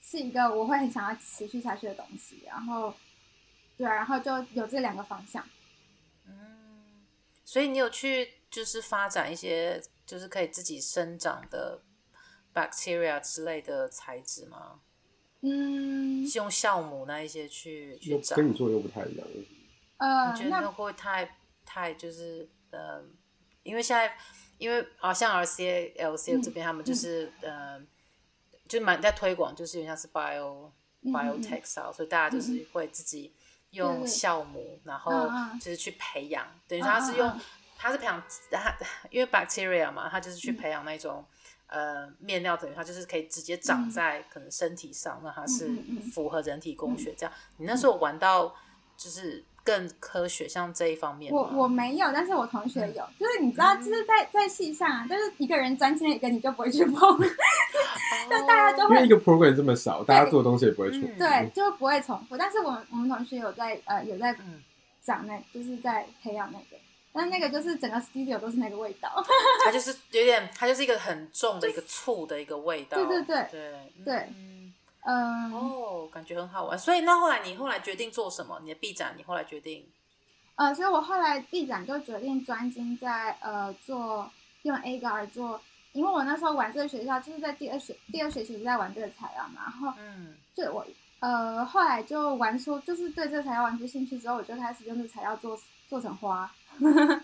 [0.00, 2.42] 是一个我会很想要持续下去的东西。
[2.46, 2.94] 然后，
[3.76, 5.44] 对啊，然后就有这两个方向。
[6.26, 7.04] 嗯，
[7.44, 11.80] 所以你有去就是发展一些就是可以自己生长的
[12.54, 14.80] bacteria 之类的材质吗？
[15.42, 19.26] 嗯，是用酵母那一些去去长，跟你做的又不太一样。
[19.98, 23.02] 呃，你觉得那会不会太太就是呃，
[23.62, 24.14] 因为现在
[24.58, 27.80] 因为啊，像 RCA、LCA 这边他们就是、嗯、呃，
[28.68, 33.34] 就蛮在推广，就是有点像是 bio、嗯、biotextile，所以大家就是会自己
[33.70, 37.40] 用酵母，嗯、然后就是去培养，嗯、等于他是用，嗯、
[37.78, 38.76] 他是培养他，
[39.10, 41.24] 因为 bacteria 嘛，他就是去培养那种、
[41.68, 45.70] 嗯、呃面料，等于它就是可以直接长在可能身体上，那它是
[46.12, 47.34] 符合人体工学这样。
[47.56, 48.54] 你那时候玩到
[48.96, 49.42] 就是。
[49.66, 57.18] 更科学，像这一方面，我我没有，但是我同学有，嗯、就是你知道，就是在在系上啊，就是一个人钻进一个，你就不会去碰
[58.30, 62.36] 就大家就会因为一个 program 这么少，大家做的东西也不会重复，对，就不会重复。
[62.36, 64.32] 但是我们我们同学有在呃有在
[65.02, 66.76] 讲那，就是在培养那个，
[67.12, 69.10] 但那个就是整个 studio 都是那个味道，
[69.64, 73.48] 它就是有点，它就是一个很重的一个醋的一个味道，对对对。
[73.50, 73.72] 对
[74.04, 74.14] 对。
[74.14, 74.55] 嗯
[75.12, 76.78] 哦，感觉很好玩。
[76.78, 78.58] 所以那后来你后来决定做什么？
[78.62, 79.86] 你的毕展你后来决定？
[80.56, 84.30] 呃，所以我后来毕展就决定专精在呃做
[84.62, 85.60] 用 agar 做，
[85.92, 90.84] 因为我那时候玩这个学校就是在第二学第二学期就在玩这个材料嘛，然后嗯，就我
[91.20, 96.50] 呃后来就玩出就是对这个材料玩出兴趣之后，我就开始用这个材料做做成花。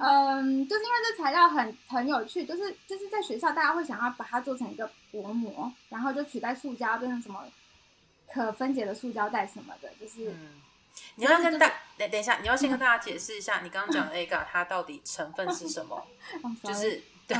[0.00, 7.44] 嗯，就是因为这材料很很有趣，就是就是在学校大家会想要把它做成一个薄膜，然后就取代塑胶，变成什么
[8.32, 10.30] 可分解的塑胶袋什么的，就是。
[10.30, 10.60] 嗯、
[11.16, 16.06] 你要跟大等等一下，你要先跟大家解释一下，你刚刚讲的 agar 它到底成分是什么？
[16.62, 17.36] 就是对，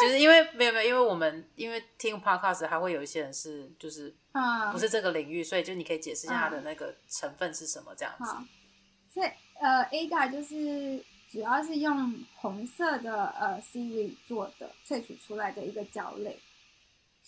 [0.00, 4.14] 就是因为没有没有，因为我们因为听 podcast 还会有一些人是就是
[4.70, 8.34] 不是这个领域，所以就你可以解释一下它的那个成分是什么这样子。
[9.12, 11.04] 所以呃，agar 就是。
[11.32, 16.38] 主要是用红色的呃 seaweed 做的萃取出来的一个胶类，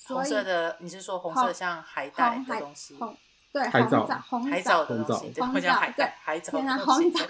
[0.06, 2.94] 红色的你是说红色像海带的东西？
[2.96, 3.16] 红
[3.50, 4.04] 对海藻
[4.50, 5.60] 海藻的东西，红藻
[5.96, 7.26] 对海藻天然红枣，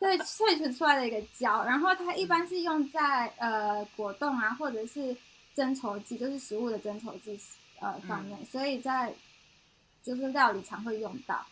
[0.00, 5.16] 对萃取出来的一个胶，然后它一般是用在呃果冻啊或者是
[5.54, 7.38] 增稠剂，就是食物的增稠剂
[7.78, 9.14] 呃方面，所以在
[10.02, 11.46] 就是料理常会用到，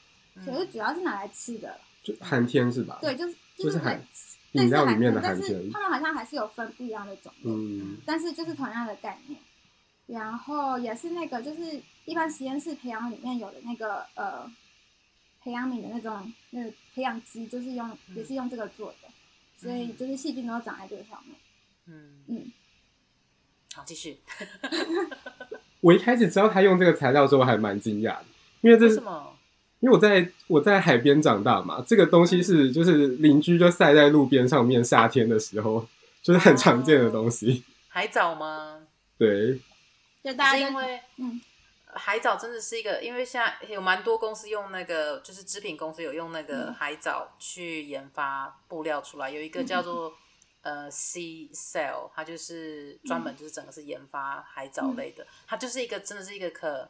[0.44, 2.98] 所以主要是拿来吃的，就寒天是吧？
[3.00, 3.34] 对，就是。
[3.58, 4.00] 就是寒
[4.52, 9.40] 饮料里面的寒天，他们好像还是有分不一样的种类，嗯，但是就是同样的概念。
[10.06, 14.48] 然后也是那个，就是一般实验室培养里面有的那个呃
[15.42, 19.08] 培养皿的那种那个培养基，就是用也是用这个做的，
[19.56, 21.34] 所以就是细菌都长在这个上面。
[21.86, 22.52] 嗯嗯，
[23.74, 24.20] 好，继续。
[25.82, 28.26] 我一开始知道他用这个材料的时候，我还蛮惊讶的，
[28.60, 29.36] 因为这是什么？
[29.80, 35.86] 因为我在我在海边长大嘛，这个东西是就是邻居就晒在路边上面，夏天的时候
[36.20, 37.62] 就是很常见的东西。
[37.88, 38.86] 海藻吗？
[39.16, 39.60] 对，
[40.22, 41.40] 就大家因为嗯，
[41.86, 50.12] 海藻真的是一个，因为现在有蛮多公司用那个，就是织品公司有用那个海藻去研发布料出来，有一个叫做
[50.62, 56.88] 呃 Sea Cell，它就是专门就是整个是研发海藻类的，它就是一个真的是一个可。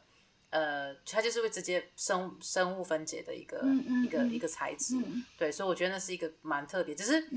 [0.51, 7.29] 呃，它就是会直接生生物分解的一个、嗯嗯、一个一个材质，嗯、对，所以我觉得那是一个蛮特别，只是，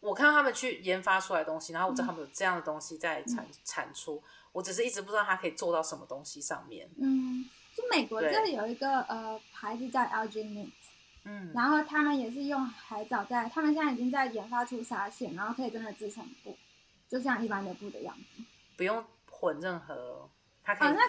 [0.00, 6.88] 我看到他们去研发出来的东西，然后我知道他们有这样的东西在产、嗯、产出，我只是一直不知道它可以做到什么东西上面。
[7.00, 10.70] 嗯，就美国这里有一个呃牌子叫 Meat，
[11.24, 16.56] 嗯，然后他们也是用海藻在，他们现在已经在研发出纱线，然后可以真的制成布，
[17.08, 18.42] 就像一般的布的样子，
[18.76, 20.30] 不用混任何，
[20.62, 20.94] 它可以、哦。
[20.94, 21.02] 那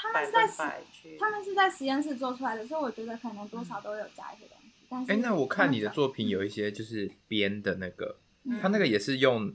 [0.00, 4.68] 他们是在实，他们是在实验室做出来的，所以我觉得可能多少都有加一些东西。
[4.88, 8.16] 但是，哎，那我看你的作品有一些就是编的那个，
[8.62, 9.52] 他、嗯、那个也是用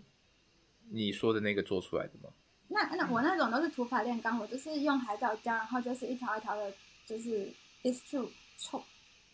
[0.91, 2.29] 你说的那个做出来的吗？
[2.67, 6.73] 那那我那种都是土法炼钢，我就是用海藻胶，然后就是一条一条的，
[7.05, 7.47] 就是
[7.83, 8.83] extrude 抽，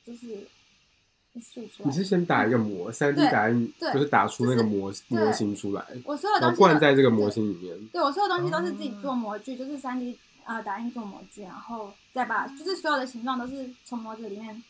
[0.05, 0.27] 就是
[1.33, 1.85] extrude 出来。
[1.85, 5.85] 你是先打一个模，三 D 打印，就是打出那个模模型出来。
[6.03, 7.87] 我所有东西灌在这个模型里面。
[7.87, 10.17] 对，我所有东西都是自己做模具，就是三 D
[10.49, 14.63] 啊打印做模具，然后再把就是所有的形状都是从模子里面。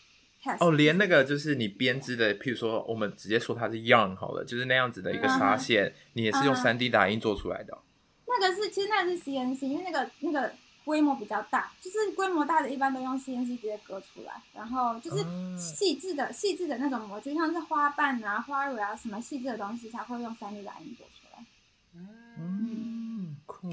[0.60, 7.78] 哦，连那个就是你编织的，譬如说，我们直接说它是 yarn 好了，就是那样子的一个纱线，嗯、你也是用三 D 打印做出来的。
[8.26, 10.54] 那个是，其实那个是 CNC，因为那个那个
[10.86, 15.26] 规模比较大，就是规模大的，一般都用 CNC 直接割出来，然后就是
[15.58, 21.46] 细致的细致的那种模具，像是花瓣啊、花蕊啊什么细致的东西，才会用三 D 打印做出来。
[22.38, 23.68] 嗯，酷，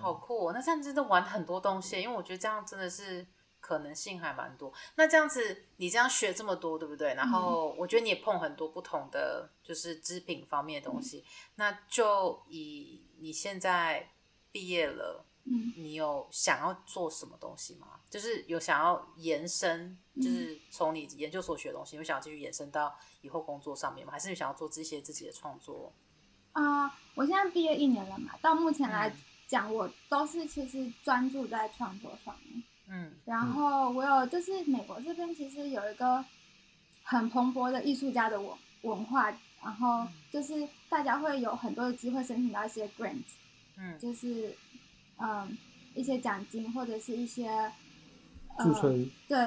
[0.00, 0.52] 好酷哦！
[0.52, 3.26] 那这样真的玩很多东西，因为我觉得这样真的是。
[3.62, 4.72] 可能性还蛮多。
[4.94, 7.14] 那这样子，你这样学这么多，对不对？
[7.14, 11.18] 然后我觉得你也碰很多不同的，就是织品方面的东西。
[11.18, 11.24] 嗯、
[11.56, 14.10] 那就以你现在
[14.50, 18.00] 毕业了，嗯，你有想要做什么东西吗？
[18.08, 24.12] 就是有想要延伸，就是从你研究所学的东西，有想要继续延伸到以后工作上面吗？
[24.12, 25.92] 还是你想要做这些自己的创作？
[26.52, 29.14] 啊、呃，我现在毕业一年了嘛，到目前来
[29.50, 32.62] 讲，嗯、我都是其实专注在创作上面。
[32.88, 36.24] 嗯，然后我有就是美国这边其实有一个
[37.02, 39.32] 很蓬勃的艺术家的文文化，
[39.62, 43.22] 然后就是大家会有很多的机会申请到一些 grant，
[43.76, 44.56] 嗯，就是
[45.18, 45.56] 嗯
[45.94, 47.70] 一些奖金或者是一些
[48.58, 49.38] 驻村，对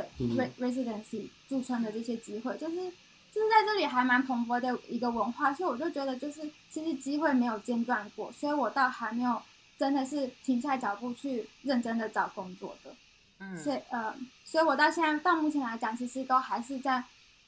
[0.59, 9.41] residency 驻村的这些机会，就是就是在这里还蛮蓬勃的一个文化，所以我就觉得就是其实机会没有间断过，所以我倒还没有
[9.77, 12.95] 真的是停下脚步去认真的找工作的。
[13.39, 17.03] 嗯所以呃，所以我到现在到目前来讲，其实都还是在，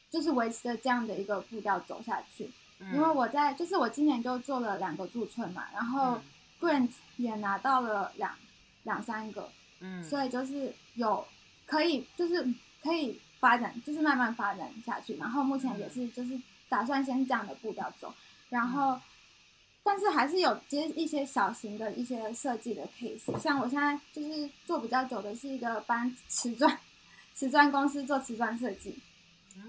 [0.09, 2.49] 就是维持着这样的一个步调走下去。
[2.79, 6.19] 嗯、因为我在，就是我今年就做了两个驻村嘛，然后
[6.59, 8.35] grant 也拿到了两
[8.83, 11.25] 两三个，嗯，所以就是有
[11.65, 12.45] 可以，就是
[12.83, 15.15] 可以发展，就是慢慢发展下去。
[15.17, 18.13] 然后目前也是就是打算先这样的步调走，
[18.49, 18.99] 然后。
[19.87, 26.75] 但是还是有接一些小型的一些设计的 case，像我现在就是做比较久的是一个帮瓷砖，
[27.35, 28.97] 瓷砖公司做瓷砖设计，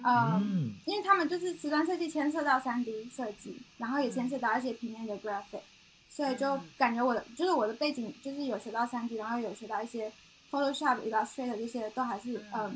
[0.02, 5.60] 呃、嗯，因为他们就是瓷砖设计牵涉到 3D 设计，然后也牵涉到一些平面的 graphic，
[6.08, 10.10] 所以就感觉我的就是我的背景就是有学到 3D，然后有学到一些
[10.50, 12.72] Photoshop、Illustrator 这些都还是嗯、呃，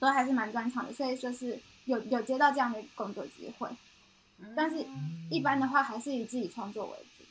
[0.00, 3.68] 都还是蛮专长的，所以就是有有接到这样的工作机会。
[4.56, 4.86] 但是，
[5.30, 7.24] 一般的话还是以自己创作为主。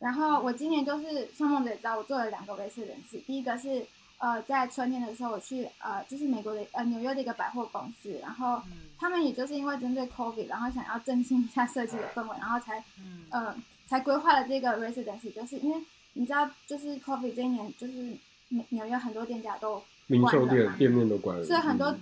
[0.00, 3.24] 然后我今年就是像梦姐也知道，我做了两个 residency。
[3.24, 3.86] 第一个是
[4.18, 8.60] 呃，在春天的时候我去呃，就是美国的呃纽约的一个百货公司，然后
[8.98, 12.84] 他们也就是因为针对 COVID，然后想要振兴一下设计的氛围，然后才
[13.30, 13.54] 呃
[13.86, 15.32] 才规划了这个 residency。
[15.32, 15.80] 就是因为
[16.14, 17.92] 你知道，就是 COVID 这一年，就是
[18.48, 21.96] 纽纽约很多店家都零售店店面都关了，所以很多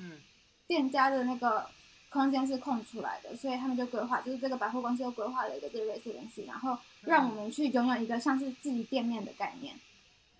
[0.66, 1.66] 店家的那个。
[2.12, 9.74] 空间是空出来的，所以他们就规划，就是这个百货公司又规划了一个这个 residency，然后让我们去拥有一个像是自己店面的概念。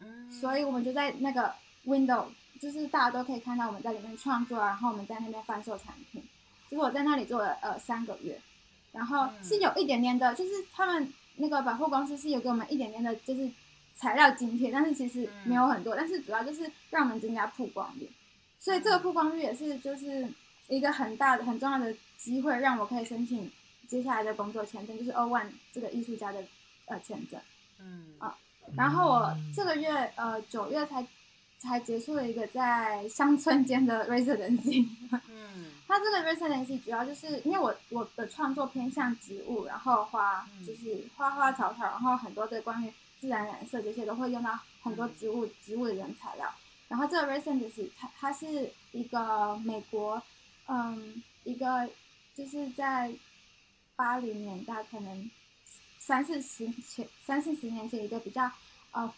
[0.01, 1.55] 嗯，所以我们就在那个
[1.87, 2.27] window，
[2.61, 6.23] 就是大家都可以看到我们在里面创作，然后我们在那边贩售产品。
[6.69, 8.39] 就是我在那里做了呃三个月，
[8.93, 13.51] 然后是有一点点的，就是他们那个百货公司是有给我们一点点的，就是
[13.95, 18.11] 材料津贴，但是其实没有很多，但是主要就是让我们增加曝光率。
[18.59, 20.29] 所以这个曝光率也是就是。
[20.69, 23.51] 一个很大的、很重要的机会，让我可以申请
[23.87, 26.43] 接下来的工作签证，就是 O1 这个艺术家的
[26.87, 27.39] 呃签证。
[27.79, 28.35] 嗯啊，
[28.77, 31.07] 然后我这个月呃九月才
[31.59, 34.89] 才结束了一个在乡村间的 residency。
[35.11, 46.49] 嗯，它这个 residency 主要就是因为我我的创作偏向植物，然后花就是花花草草，然后很多的关于自然染色这些都会用到很多植物植物的原材料。
[46.89, 50.23] 然后这个 residency 它它是一个美国。
[50.75, 51.87] 嗯，一个
[52.35, 53.13] 就是在
[53.95, 55.31] 八零年代，可能
[55.99, 58.51] 三四十前、三四十年前，一个比较
[58.93, 59.13] 呃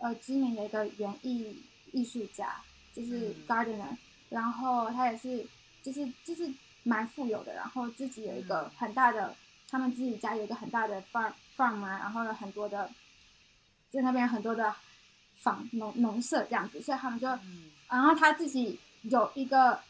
[0.00, 3.96] 呃知名的一个园艺艺术家，就是 gardener，
[4.28, 5.44] 然后他也是
[5.82, 6.48] 就是就是
[6.84, 9.34] 蛮富有的，然后自己有一个很大的
[9.68, 12.88] 他们自己家有一个很大的 farm farm 嘛，然后有很多的
[13.90, 14.72] 在那边有很多的
[15.34, 17.26] 房农农舍这样子，所以他们就，
[17.88, 19.80] 然后他自己有一个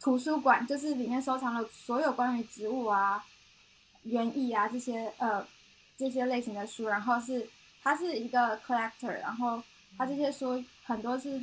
[0.00, 3.24] 图书馆，就是里面收藏了所有关于植物啊、
[4.02, 5.46] 园艺啊这些呃
[5.96, 7.48] 这些类型的书，然后是
[7.82, 9.62] 他是一个 collector，然后
[9.96, 11.42] 他这些书很多是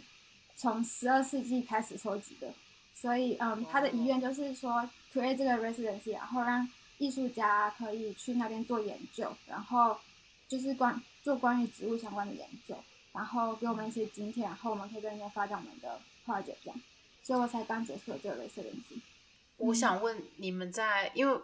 [0.56, 2.54] 从十二世纪开始收集的。
[2.94, 9.98] 所以，嗯，他的遗愿就是说，create 这个 residency，然后让艺术家可以去那边做研究，然后
[10.48, 12.76] 就是关做关于植物相关的研究，
[13.12, 16.80] 然后给我们一些津贴，然后我们可以在那边发展我们的 project 这样。
[17.22, 19.02] 所以我才刚结束了这个 residency。
[19.58, 21.42] 我想问你们在，因为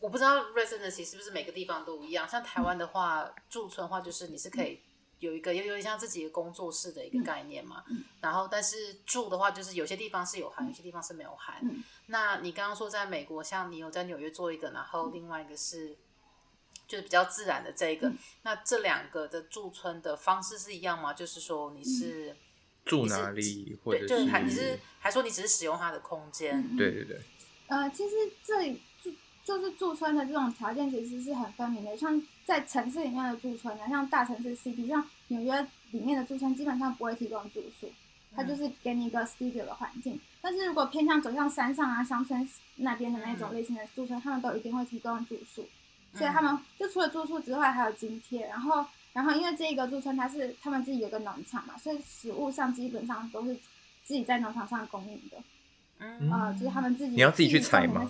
[0.00, 4.80] 我不知道 residency 是不是每个地方都一样，像台湾的话，驻村的话就是你是可以。
[5.18, 11.56] 有一个有有点像自己的工作室的一个概念嘛，嗯、然后但是住的话，就是有些地方是有含，有些地方是没有含。
[11.62, 15.96] 嗯、那你刚刚说在美国，像你有在纽约做一个，然后另外一个是
[16.86, 21.14] 就是比较自然的这一个，嗯、那这两个的驻村的方式是一样吗？
[21.14, 22.36] 就是说你是、嗯、
[22.86, 26.58] 住哪里，或者是对，还你是还说你只是使用它的空间？
[26.58, 27.20] 嗯、对对对。
[27.66, 29.12] 呃，其实这里住
[29.44, 32.22] 就是驻村的这种条件其实是很分明的，像。
[32.46, 37.90] 在城市里面的驻村呢，像大城市 city，像纽约里面的驻村，基本上不会提供住宿，
[38.36, 40.20] 它就是给你一个 studio 的环境。
[40.40, 45.68] 但是如果偏向走向山上啊、乡村那边的那种类型的驻村，他们都一定会提供住宿。
[46.14, 48.46] 所以他们就除了住宿之外，还有津贴。
[48.46, 53.54] 然后，然后因为这个驻村它是他们自己有个农场嘛，所以食物上基本上都是
[54.04, 55.38] 自己在农场上供应的。
[56.00, 58.06] 嗯，呃，就是他们自己你要自己去采吗？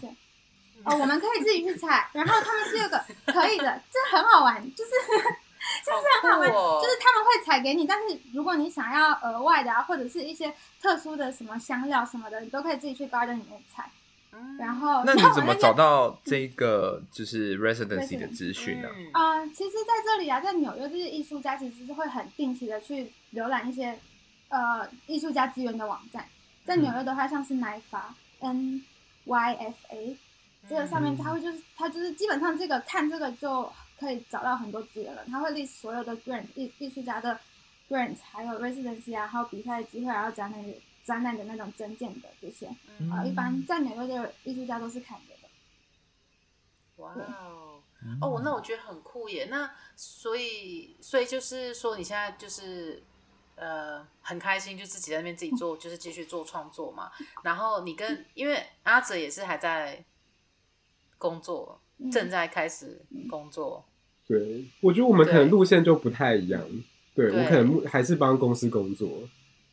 [0.82, 3.00] 哦，我们可以自己去采，然后他们是有个
[3.32, 4.90] 可以的，这很好玩，就是
[5.86, 10.52] 就是很好玩，哦、就是他们会采给你，但是如果你想要额外的啊，或者是一些
[10.82, 13.88] 特殊的什么香料什么的，你都可以自己去 garden 里面采。
[14.36, 18.88] 嗯、然后那你怎么找到这个就是 residency 的资讯呢？
[19.12, 23.98] 啊、呃，其实在这里啊，在纽约这些艺术家其实是会很定期的去浏览一些
[24.48, 26.28] 呃艺术家资源的网站，
[26.64, 28.02] 在纽约的话，像是 NYFA
[28.40, 28.82] N
[29.24, 30.16] Y F A。
[30.68, 35.22] 这个上面他会就是他就是基本上这个看这个就可以找到很多资源了。
[35.30, 37.38] 他会 list 所有的 grant 艺艺术家的
[37.88, 40.74] grant，还有 residency 啊，还有比赛的机会，然后展览的
[41.06, 45.34] 展览的那种真件的这些，嗯、啊，一般在纽约的艺术家都是看的。
[46.96, 47.80] 哇哦，
[48.20, 49.46] 哦，那我觉得很酷耶。
[49.48, 53.02] 那所以所以就是说你现在就是
[53.54, 57.10] 呃很开心，就自己在那边自己做，就是继续做创作嘛。
[57.42, 60.04] 然后你跟因为阿哲也是还在。
[61.18, 61.80] 工作
[62.12, 63.00] 正在开始
[63.30, 63.82] 工作，
[64.28, 66.60] 对，我觉得我们可能路线就不太一样。
[67.14, 69.26] 对，对我可能还是帮公司工作，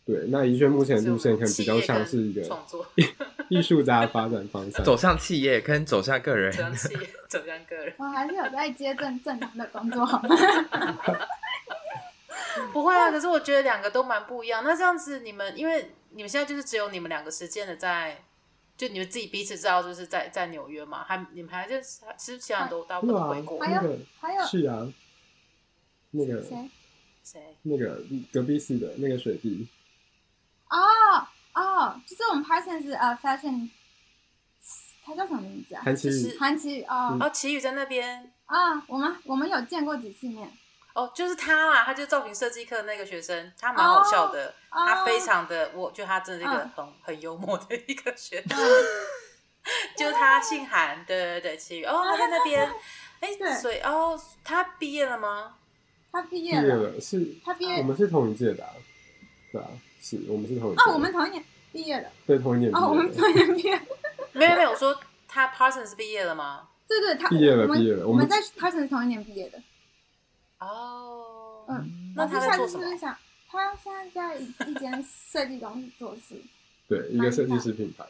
[0.06, 0.26] 对。
[0.28, 2.86] 那宜轩目前的路线可能比较像是一个创作
[3.49, 7.93] 艺术家的发展方向， 走向企业跟走向个人，走向企业，走向个人。
[7.97, 10.30] 我还是有在接正正常的工作，好吗
[12.72, 13.12] 不会啊。
[13.12, 14.64] 可是我觉得两个都蛮不一样。
[14.64, 18.24] 那这样子，你们因为你们现在就是只有你们两个实践的在。
[18.76, 21.84] 就你们自己彼此知道，就是在在纽约嘛，还你们还就是
[22.18, 23.60] 其实其他人都大部分都回国。
[23.60, 24.91] 还有还有是啊，
[26.10, 26.58] 那个谁
[27.24, 28.01] 谁那个
[28.34, 29.68] 隔壁室的那个水弟。
[30.78, 33.69] 哦哦，就是我们 Parsons 呃 Fashion，
[35.05, 35.82] 他叫什么名字啊？
[35.86, 38.32] 韩琦宇，韩琦宇哦哦，琦宇在那边。
[38.45, 40.51] 啊，我们我们有见过几次面。
[40.93, 48.57] 哦，就是他啊，他就是造型设计课那个学生，他蛮好笑的，他非常的，我觉得他真的是一个很很幽默的一个学生，
[49.97, 52.71] 就是他姓韩，对对对，琦宇，哦，他在那边，
[53.21, 55.55] 哎，所以哦，他毕业了吗？
[56.11, 58.63] 他毕业了，是，他毕业，我们是同一届的，
[59.51, 59.67] 对啊，
[60.04, 63.82] 是我们是同一届，哦，我们同一年毕业的，对，同一年，哦，我们同一年毕业，
[64.34, 66.68] 没有没有，我说他 Parsons 毕业了吗？
[66.88, 69.64] 对对，他毕业了，毕业了，我们在 Parsons 同一年毕业的。
[70.60, 72.84] 哦，嗯，那他在做什么？
[73.47, 76.36] 他现在在一一间设计公司做事，
[76.89, 78.06] 对，一个设计师品牌。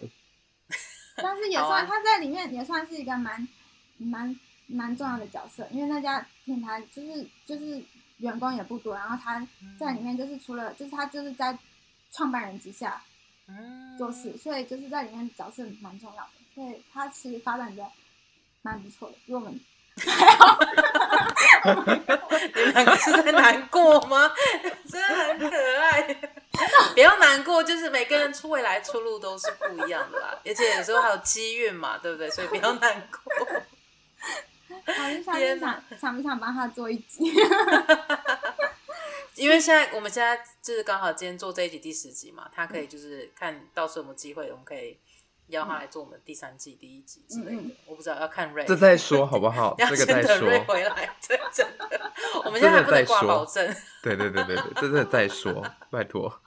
[1.17, 3.47] 但是也算他在里面也算是一个蛮
[3.97, 4.35] 蛮
[4.65, 7.79] 蛮重要的角色，因为那家品牌就是就是
[8.17, 9.45] 员工也不多，然后他
[9.77, 11.55] 在里面就是除了就是他就是在
[12.15, 13.01] 创办人之下
[13.97, 17.83] 做事，所以就是在里面角色蛮重要的，所以他其实发展的
[18.61, 19.59] 蛮不错的，因为我们。
[19.95, 20.57] 还好，
[21.61, 24.31] 你们两个是在难过吗？
[24.89, 26.01] 真的很可爱。
[26.95, 32.27] 不要难过，就是每个人出未来出路都是不一样的啦，而且有时候还有机运嘛，对不对？
[32.31, 33.31] 所以不要难过。
[34.93, 35.23] 想不
[35.59, 37.31] 想想不想帮他做一集？
[39.35, 44.97] 因为现在我们现在就是刚好今天做这一集第十集嘛，他可以就是看到时候有没有机会，我们可以
[45.47, 47.61] 邀他来做我们第三季第一集之类的。
[47.61, 49.75] 嗯、我不知道要看瑞，这再说好不好？
[49.77, 50.47] 这个再说。
[50.47, 52.11] 瑞回来，这真的，
[52.45, 53.75] 我们现在还不能挂保证。
[54.01, 56.41] 对对对对对，这个再说，拜托。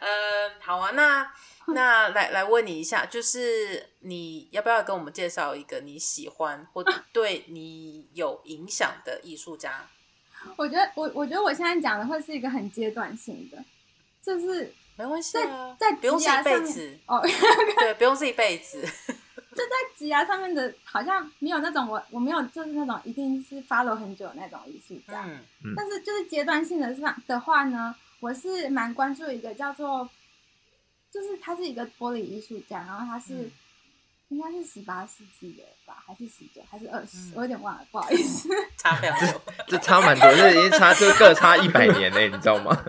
[0.00, 1.32] 呃，好啊，那
[1.66, 9.88] 那来来问你一下，就是你要不要跟我们介绍一个你喜欢或对你有影响的艺术家？
[10.56, 13.64] 我觉得我我觉得我现在讲的会是一个很阶段性的，
[14.22, 17.20] 就是没关系啊，在在不用是一辈子哦，
[17.78, 30.08] 对，不用是一辈子， 就在挤压上面的，好像没有那种我我没有就是那种一定是 follow 很久的那种艺术家，嗯，但是就是阶段性的上的话呢，我是蛮关注一个叫做，
[31.10, 33.50] 就是他是一个玻璃艺术家，然后他是。
[34.28, 37.16] 嗯应该是十八世纪的吧，还是十九，还是二十？
[37.28, 38.48] 嗯、我有点忘了，不好意思。
[38.76, 42.74] 差非常多， 这差蛮多，这已经差就各差一百年嘞，你知道吗？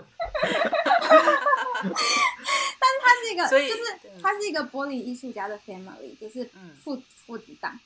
[1.80, 6.50] 但是他是一个，就是他是一个玻璃艺术家的 family，就是
[6.82, 7.78] 父父子档，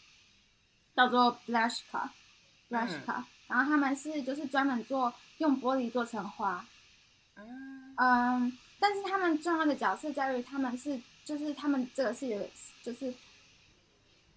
[0.96, 6.64] 叫做 Blaschka，Blaschka，然后他们是就是专门做用玻璃做成花，
[7.36, 12.48] 嗯，嗯，但是他们重要的角色在于他们是，就是他们这个是有，
[12.82, 13.12] 就是。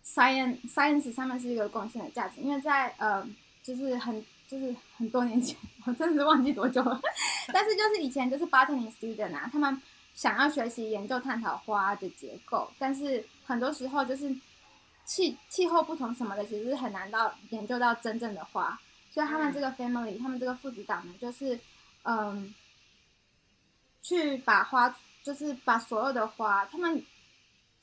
[0.05, 3.27] Science science 上面是一个贡献的价值，因为在呃，
[3.63, 7.01] 就是很就是很多年前，我真的是忘记多久了。
[7.51, 9.81] 但是就是以前就是 botany student 啊，他们
[10.13, 14.33] 想要学习研究探讨花的结构，但是很多时候就是
[15.05, 18.79] 气气候不同什么的，其实是很难到研究到真正的花。
[19.11, 21.57] 所以他们这个 family，他们这个父子档呢，就是
[22.03, 22.53] 嗯，
[24.01, 24.93] 去把花，
[25.23, 27.01] 就是把所有的花，他们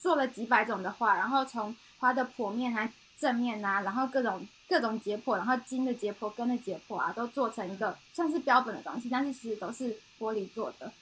[0.03, 10.93] 做了几百种的花，然后从花的剖面啊，正面啊，然后各种各种解剖，然后茎的解剖、根的解剖啊，都做成一个算是标本的东西，但是其实都是玻璃做的。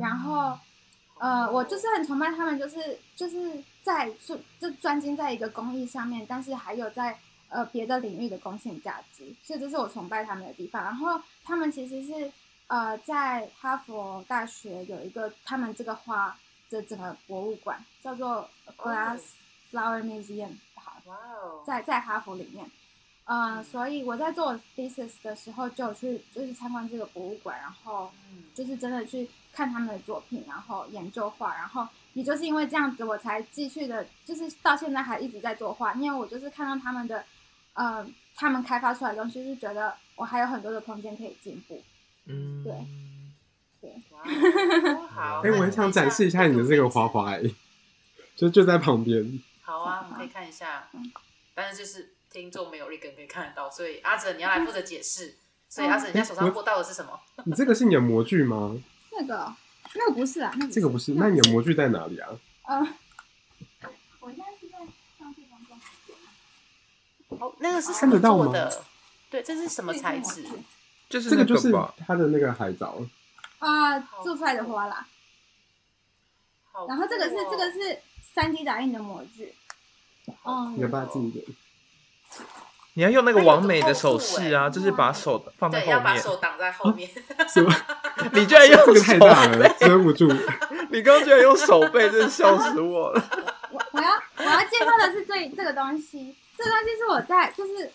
[0.00, 0.58] 然后，
[1.18, 7.18] 呃，我就是很崇拜他们，就是就是在就就专精在一个工艺上面，但是还有在
[7.50, 10.82] 呃别的领域的贡献价值，所以这是我崇拜他们的地方。
[10.82, 12.32] 然后他们其实是
[12.68, 16.34] 呃在哈佛大学有一个他们这个花
[16.72, 19.20] 的整个博物馆，叫做 Glass。
[19.72, 22.70] Flower Museum，好.在在哈佛里面，
[23.24, 28.12] 呃、嗯，所以我在做 thesis 的时候就去就是参观这个博物馆，然后
[28.54, 37.24] 就是真的去看他们的作品，然后研究画，然后也就是因为这样子，我才继续的，就是到现在还一直在做画，因为我就是看到他们的，
[37.72, 41.82] 呃，他们开发出来的东西，就是觉得我还有很多的空间可以进步，
[42.26, 42.74] 嗯，对，
[45.10, 47.42] 好，哎、我很想展示一下你的这个花花，哎，
[48.36, 49.40] 就就在旁边。
[49.62, 50.88] 好啊，我们可以看一下，
[51.54, 55.36] 但是就是听众没有一根可以看得到，所以阿哲你要来负责解释。
[55.68, 57.18] 所以阿哲，你家手上握到的是什么？
[57.44, 58.76] 你这个是你的模具吗？
[59.10, 59.54] 那个，
[59.94, 61.14] 那个不是啊，那、这个不是。
[61.14, 62.28] 那你的模具在哪里啊？
[62.64, 62.78] 呃，
[64.20, 64.78] 我现在是在
[65.18, 65.80] 上去当中。
[67.38, 68.52] 哦，那个是看得到吗？
[69.30, 70.44] 对，这是什么材质？
[71.08, 71.72] 就是这个，就是
[72.06, 72.98] 它的那个海藻
[73.62, 75.06] 啊，做出来的花啦。
[76.88, 77.98] 然后这个是这个是
[78.34, 79.54] 三 D 打印的模具。
[80.42, 81.44] 哦，你要把它近一点。
[82.94, 87.08] 你要用那个完美的手势啊，就是把手放在后面，要把手挡在后面。
[87.48, 87.74] 什么？
[88.32, 90.26] 你居然用 这个太大了，遮不住。
[90.90, 93.24] 你刚刚居然用手背，真是笑死我了。
[93.70, 97.90] 我我要我要介绍的是这这个东西，这个东西是我在就是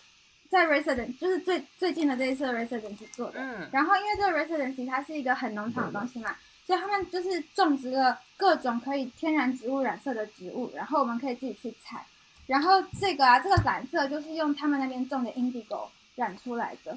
[0.48, 3.40] 在 Residency 就是最最近的这一次的 Residency 做的。
[3.40, 3.68] 嗯。
[3.72, 6.34] 然后因为这个 Residency 它是一个很农场的东西嘛，
[6.66, 12.04] 所以他们就是种植了各种可以天然植物染色的植物，然后我们可以自己去采。
[12.46, 16.96] 然后这个啊，这个蓝色就是用他们那边种的 indigo 染出来的，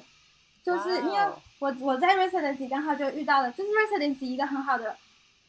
[0.64, 1.18] 就是因为
[1.58, 4.96] 我我在 residency 刚好就遇到了，就是 residency 一个很好的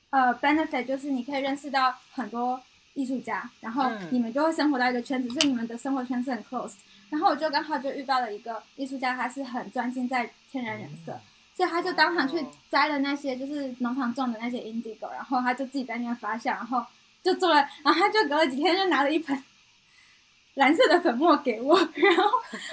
[0.10, 2.62] 呃 benefit，就是你可以认识到很多
[2.94, 6.74] 艺术家，然后你们就会生活在一个圈子，所以你们的生活圈是很 close。
[7.10, 11.20] 然后我就刚好就遇到了一个艺术家，他是很专心在天然染色，
[11.56, 16.86] 所以他就当场去摘了那些就是农场种的那些 indigo，然后他就自己在那边发酵，然后
[17.22, 19.44] 就做了，然后他就隔了几天就拿了一盆。
[20.56, 22.24] 蓝色的粉末给我， 然后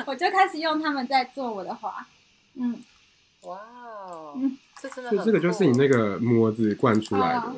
[0.04, 2.06] 我就开始用它们在做我的花。
[2.52, 2.78] 嗯，
[3.44, 5.24] 哇哦，嗯，这真的很。
[5.24, 7.56] 这个就是你那个模子灌出来的，哦、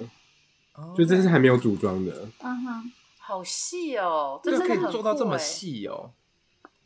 [0.96, 2.28] 就这是还没有组装的。
[2.40, 6.12] 嗯哼，好细哦，这个可以做到这么细哦。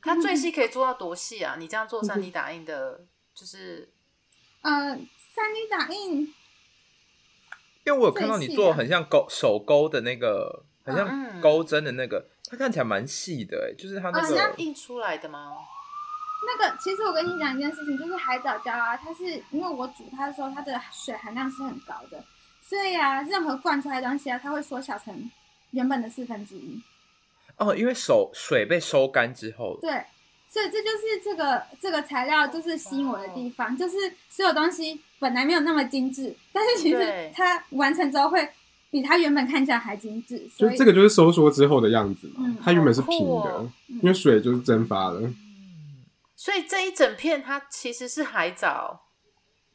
[0.02, 1.56] 它最细可以做到多细啊？
[1.58, 3.88] 你这样做三 D 打印的，就是，
[4.62, 6.32] 嗯，三 D 打印，
[7.84, 12.26] 因为我有看到你做很像钩手钩的那个，很像钩针的那个。
[12.48, 15.56] 它看起来蛮细的，哎，就是它那个、啊、印出来的吗？
[16.46, 22.22] 那个，其实我跟你讲一件事情，就是海藻胶啊，它是因为我煮它的时候，它的水含量是很高的，
[22.68, 25.30] 所以啊，任何灌出来的东西啊，它会缩小成
[25.70, 26.82] 原本的四分之一。
[27.58, 30.04] 哦，因为手水被收干之后，对，
[30.48, 33.96] 所以这就是这个这个材料就是吸引我的地方，就是
[34.28, 38.46] 所有东西本来没有那么精致，但是其实它完成之后会
[38.90, 40.46] 比它原本看起来还精致。
[40.50, 45.30] 所以就这个就是收缩之后的样子嘛，嗯、它原本是平的，哦、因为水就是蒸发了。
[46.34, 49.05] 所以这一整片它其实是海藻，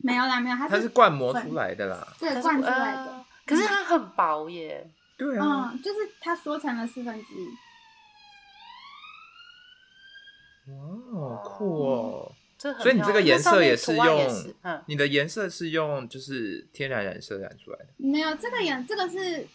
[0.03, 7.47] 没有啦，没有，它是，它是灌模出来的啦，对，灌出来的，呃、可是它很薄耶，对啊，嗯，就是它缩成了四分之一。
[11.13, 12.31] 哇，酷哦！
[12.63, 17.87] 嗯、所以你这个颜色也是用，是嗯、你的颜色是用就是天然染色染出来的？
[17.97, 19.47] 没有，这个颜这个是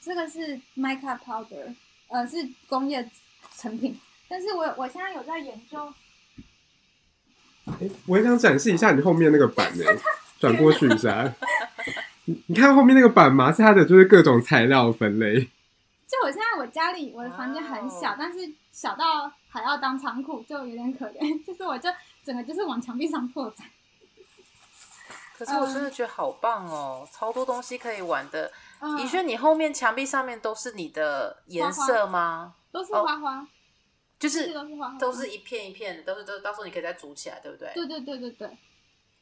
[0.00, 1.74] 这个是 mica powder，
[2.08, 2.36] 呃，是
[2.68, 3.08] 工业
[3.56, 3.98] 成品。
[4.28, 5.92] 但是我我现在有在研究。
[7.66, 9.84] 哎，我也想展示一下你后面那个板呢，
[10.40, 11.32] 转过去一下。
[12.24, 13.50] 你你看后面那个板吗？
[13.52, 15.40] 是它的就是各种材料分类。
[15.40, 18.38] 就我现在我家里我的房间很小，但是
[18.70, 21.20] 小到还要当仓库，就有点可怜。
[21.46, 21.88] 就是我就
[22.24, 23.66] 整个就是往墙壁上拓展。
[25.38, 28.52] 可是我真的觉得好棒哦，超多东西可以玩的。
[29.00, 32.54] 宜萱，你后面墙壁上面都是你的颜色吗？
[32.70, 33.46] 都是花花，
[34.22, 34.52] 就是
[34.98, 37.70] 都是一片一片的，都是都到时候你可以再组起来，对不对？
[37.74, 38.50] 对对对对对。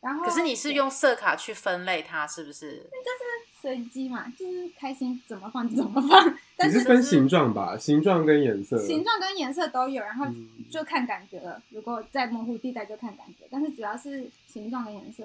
[0.01, 2.87] 然后，可是你是用色卡去分类它，是不是？
[2.93, 3.25] 那就是。
[3.61, 6.35] 随机嘛，就是开心怎么放就怎么放。
[6.57, 7.77] 但是，你是分形状吧？
[7.77, 10.25] 形状跟颜色，形状跟颜色都有，然后
[10.71, 11.63] 就看感觉了。
[11.69, 15.25] 如果在模糊地带就看感觉，但是主要是形状跟颜色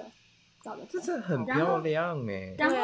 [0.62, 0.84] 找的。
[0.86, 2.54] 这是很漂亮哎。
[2.58, 2.76] 然后，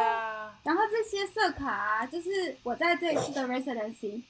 [0.62, 4.22] 然后这些色卡啊，就是我在这一次的 residency，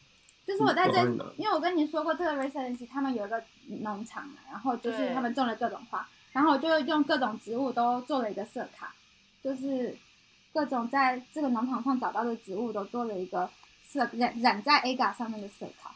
[0.46, 1.00] 就是我在这，
[1.36, 3.42] 因为我跟你说过，这个 residency 他们有一个
[3.82, 8.94] 农场嘛，然后就是他们种了各种花，然后我就用各种植物都做了一个色卡，
[9.42, 9.96] 就是。
[10.54, 13.48] 各种在这个农场上找到的植物都做了一个
[13.86, 15.94] 色染染在 agar 上面的色卡。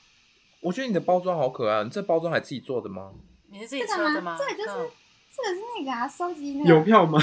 [0.61, 3.13] 我觉得你的包装好可爱，你这包装还自己做的吗？
[3.51, 4.35] 你是自己做的吗？
[4.39, 4.91] 这个就是、嗯、
[5.31, 7.21] 这个是那个啊，收集那个邮票吗？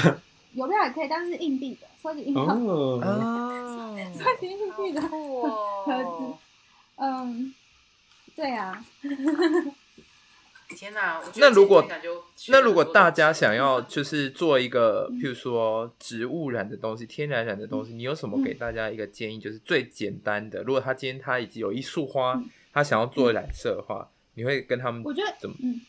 [0.52, 2.40] 邮票也可以，但是是硬币的，收集硬币。
[2.40, 3.00] 哦，
[4.14, 6.43] 收集硬币的盒子。
[6.96, 7.54] 嗯，
[8.34, 8.84] 对啊。
[10.76, 11.22] 天哪！
[11.36, 11.86] 那如果
[12.48, 19.38] 那如果大家想要就是做一个，譬如说植物染的东西、天然染的东西，你有什么给大家一个建议？
[19.38, 22.42] 就是最简单的，如果他今天他已经有一束花，
[22.72, 25.54] 他想要做染色的话，你会跟他们我觉得怎么？
[25.62, 25.82] 嗯，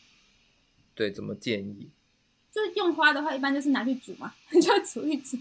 [0.94, 1.88] 对，怎么建议？
[2.52, 5.38] 就是用花的话，一般就是拿去煮嘛， 就煮一煮。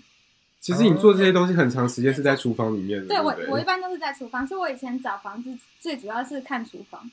[0.65, 3.07] 其实你做这些东西很长时间是在厨房里面的。
[3.09, 7.07] 对，我我一般都是在厨房，所以我以前找房子最主要是看厨房。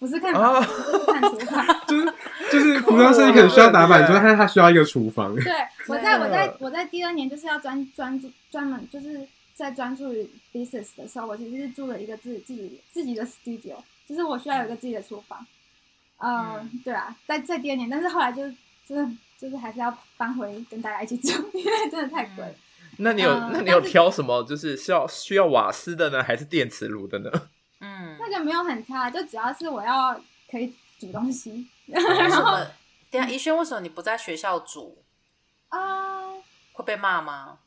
[0.00, 1.66] 不是看房子，就是看厨房。
[1.86, 2.14] 就是
[2.50, 5.32] 就是服装设计可能需要打板，就是他他需要一个厨房。
[5.36, 5.52] 对，
[5.86, 9.24] 我在我在我在第二年就是要专专注专门就是
[9.54, 13.76] 在专注于 business 的时候，我其实是住了一个自己自己自己的 studio，
[14.08, 15.46] 就是我需要有一个自己的厨房。
[16.18, 18.48] 嗯，对啊，在在第二年，但是后来就
[18.88, 19.06] 就是
[19.38, 22.54] 就是还是要搬回跟大家一起住， 因为真的太贵了。
[23.02, 24.42] 那你有那你有挑什么？
[24.44, 27.30] 就是需要需要瓦斯的呢，还是电磁炉的呢？
[27.80, 30.20] 嗯，那个没有很差，就只要是我要
[30.50, 31.66] 可以煮东西。
[31.86, 32.58] 然后，
[33.10, 35.02] 等下宜轩，为什么你不在学校煮？
[35.68, 36.42] 啊、呃，
[36.72, 37.58] 会被骂吗？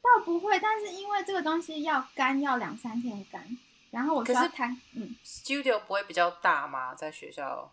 [0.00, 3.44] 倒不会，但是因为这个东西要干，要两三天干。
[3.90, 6.94] 然后我需要摊，嗯，studio 不会比较大吗？
[6.94, 7.72] 在学校？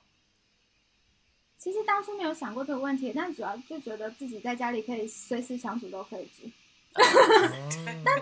[1.57, 6.49] 其实当初没有想过这个问题，但主要就觉得自己在家里可以随时想煮都可以煮。
[8.05, 8.21] 但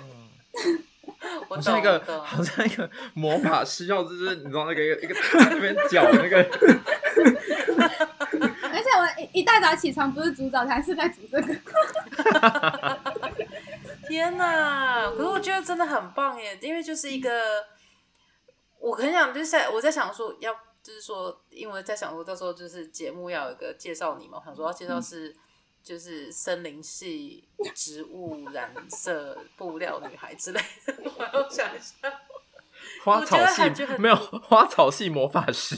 [1.48, 6.38] 好像一个，好像一个魔法师，要就是你知道那个一个一个在那边搅那个。
[8.74, 11.54] 而且我一一大早起床不是煮早餐，是在煮这个。
[14.08, 15.12] 天哪！
[15.12, 17.30] 可是我觉得真的很棒耶，因为就是一个，
[18.80, 20.52] 我很想就是在我在想说要
[20.82, 25.30] 就是说，因为在想说到时候就是节目要有一个介绍你嘛，我想说要介绍是。
[25.30, 25.36] 嗯
[25.84, 32.22] 就是森林系植物染色布料女孩之类的， 我要想一下。
[33.04, 35.76] 花草系没有花草系魔法师，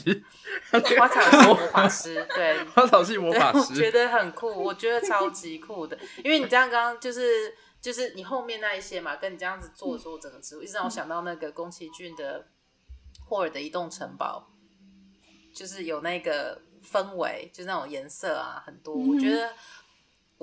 [0.98, 5.98] 花草系魔法师对，花草系魔法师， 我觉得很酷，我觉得超级酷的。
[6.22, 12.46] 因为你这样刚刚就是就是你后面那一些嘛，跟你这样子做的时候，整个植物一直让我想到那个宫崎骏的
[13.26, 14.50] 霍尔的移动城堡，
[15.54, 19.52] 就是有那个氛围，就是那种颜色啊，很多，我觉得。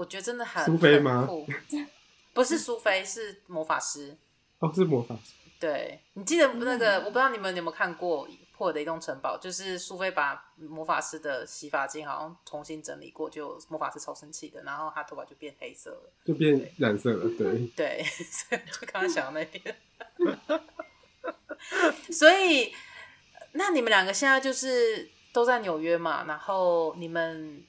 [0.01, 1.29] 我觉得真的很苏菲吗？
[2.33, 4.17] 不是苏菲，是魔法师。
[4.57, 5.33] 哦，是魔法师。
[5.59, 6.97] 对，你记得那个？
[6.97, 19.75] 嗯、我不知道你们有没有看过《破的移动城堡，就是苏菲把魔法师的洗发精好像重新整理过，就魔法师超生气的，然后他头发就变黑色了，就变染色了，对对， 所以就刚刚想到那边，
[22.11, 22.73] 所以
[23.51, 27.63] 那你们两个现在就是都在纽约嘛，然后你们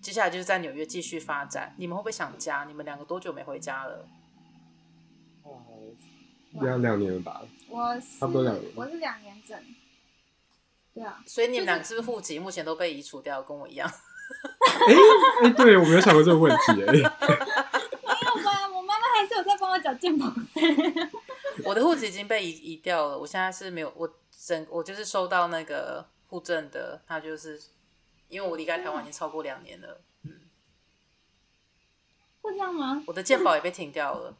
[0.00, 2.64] 接下来就是在纽约继续发展，你们会不会想家？
[2.64, 4.06] 你们两个多久没回家了？
[6.52, 7.42] 两两年了吧？
[7.68, 9.58] 我差不多两年，我是两年整。
[10.94, 13.88] 对啊，所以你们两个是不是户籍目前都被移除掉，跟我一样？
[14.88, 16.92] 哎哎，对我没有想过这个问题哎。
[16.92, 18.68] 没有吧？
[18.74, 20.62] 我妈妈还是有在帮我缴健保费。
[21.64, 27.60] 我的户籍已经被移移掉了，我现在是没有，我整我就是收到那个户政的，他就是
[28.28, 30.40] 因为我离开台湾已经超过两年了，嗯。
[32.40, 33.02] 会这样吗？
[33.06, 34.36] 我的健保也被停掉了。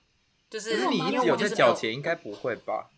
[0.49, 2.91] 就是，是你一直有在缴钱，应该不会吧？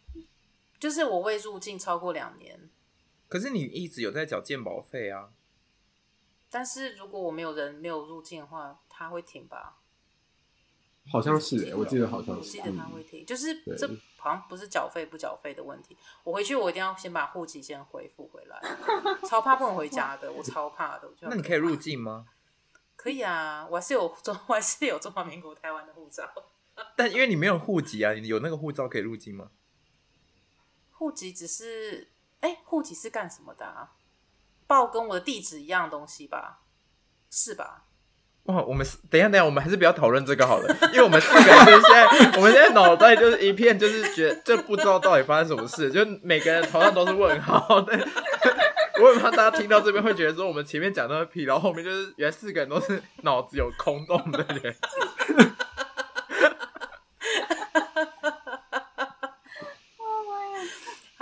[0.78, 2.70] 就是我未入境超过两年。
[3.28, 5.30] 可是你一直有在缴健保费啊。
[6.48, 9.79] 但是如果我没有人没有入境的话，他会停吧？
[11.10, 12.58] 好像是、欸，我记得好像是。
[12.58, 15.96] 我记得他会停，就是这好像不是缴费不缴费的问题。
[16.22, 18.60] 我回去我一定要先把户籍先恢复回来，
[19.28, 21.10] 超怕不能回家的，我超怕的。
[21.22, 22.26] 那你可以入境吗？
[22.96, 26.30] 可以啊，我还是有中，我还是有中华民国台湾的护照。
[26.96, 29.50] 但因为你没有户籍啊，你有那个护照可以入境吗？
[30.92, 32.08] 户籍只是，
[32.40, 33.92] 哎、欸，户籍是干什么的啊？
[34.66, 36.60] 报跟我的地址一样的东西吧？
[37.30, 37.86] 是吧？
[38.50, 47.80] 我们等一下，等一下，我们还是不要讨论这个好了，因为我们四个人现在，我们现在脑袋就是一片，就是觉得就不知道到底发生什么事，就每个人头上都是问号。
[47.82, 47.98] 对，
[49.00, 54.74] 我很怕大家听到这边会觉得说，我们前面讲的屁，然后后面就是原来四个人都是脑子有空洞的人。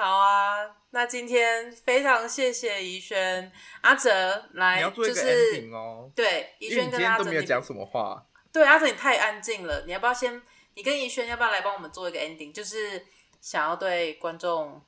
[0.00, 0.58] 好啊，
[0.90, 6.10] 那今天非常谢谢怡轩、阿哲来，你要做一个 ending 哦。
[6.14, 8.26] 就是、对，怡轩跟阿哲都没有讲什么话。
[8.52, 10.40] 对，阿哲你太安静了，你要不要先？
[10.74, 12.52] 你跟怡轩要不要来帮我们做一个 ending？
[12.52, 13.04] 就是
[13.40, 14.82] 想要对观众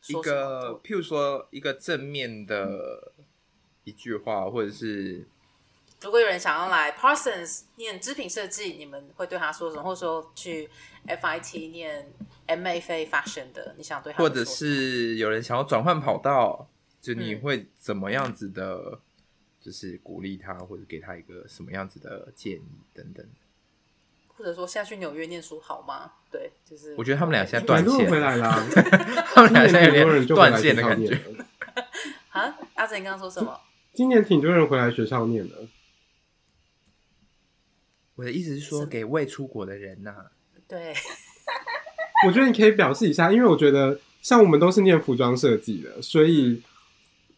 [0.00, 3.12] 说一个，譬如说一个正面的
[3.84, 5.28] 一句话，或者是。
[6.02, 9.82] 如果有人想要来 Parsons 念织品设计，你们会对他说什么？
[9.82, 10.68] 或者说去
[11.06, 12.12] FIT 念
[12.46, 14.28] MFA Fashion 的，你想对他说？
[14.28, 16.68] 或者是有人想要转换跑道，
[17.00, 18.98] 就你会怎么样子的，嗯、
[19.60, 23.26] 就是鼓励他，或者给他一个什么样子的建议等等。
[24.36, 26.12] 或者说，现在去纽约念书好吗？
[26.30, 28.52] 对，就是我觉得他们俩现在断线回来了，
[29.32, 31.18] 他们俩现在有点断线的感觉。
[32.30, 33.58] 啊，阿哲，你刚刚说什么？
[33.94, 35.54] 今年挺多人回来学校念的。
[38.16, 40.26] 我的意思是说，给未出国的人呐、啊。
[40.66, 40.92] 对，
[42.26, 46.60] 我觉得你可以表示一下，因为我觉得像我们都是念服装设计的，所以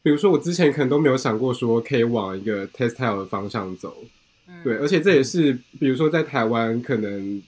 [0.03, 4.05] 比如说我之前可能都没有想过说可以往一个 textile 的方向走。
[4.47, 7.43] 嗯、对，而且这也是比如说在台湾，可能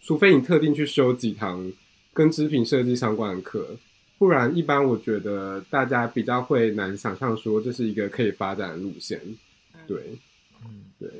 [0.00, 1.70] 除非你特定去修几堂
[2.14, 3.76] 跟织品设计相关的课，
[4.16, 9.20] 不然一般我觉得大家比较会难想象说这是一个可以发展的路线。
[9.86, 10.16] 对，
[10.64, 11.10] 嗯，对。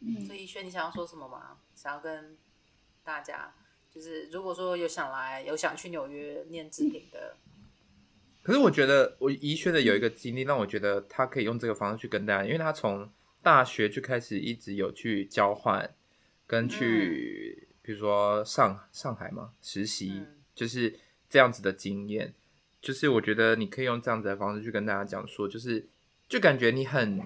[0.00, 1.58] 嗯，所以轩，你想要说什么吗？
[1.74, 2.36] 想要跟
[3.04, 3.52] 大家，
[3.90, 7.36] 就是如果说有想来、有想去纽约念制品的，
[8.42, 13.10] 可是我觉得我宜轩的有一个经历，让我觉得他可以用这个方式去跟大家，因为他从
[13.42, 15.94] 大学就开始一直有去交换，
[16.46, 20.98] 跟去，嗯、比如说上上海嘛实习，嗯、就是
[21.28, 22.32] 这样子的经验。
[22.80, 25.86] 就是我觉得你可以用这样子的方式去跟大家讲说，就是
[26.26, 27.20] 就感觉你很。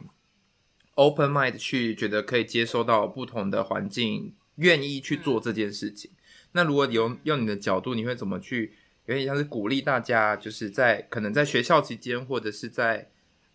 [0.94, 6.10] Open mind 去觉得可以接收到不同的环境，愿意去做这件事情。
[6.12, 6.16] 嗯、
[6.52, 8.74] 那如果用用你的角度，你会怎么去？
[9.06, 13.10] 有点像是鼓励大家，就是在可能在学校期间，或者是在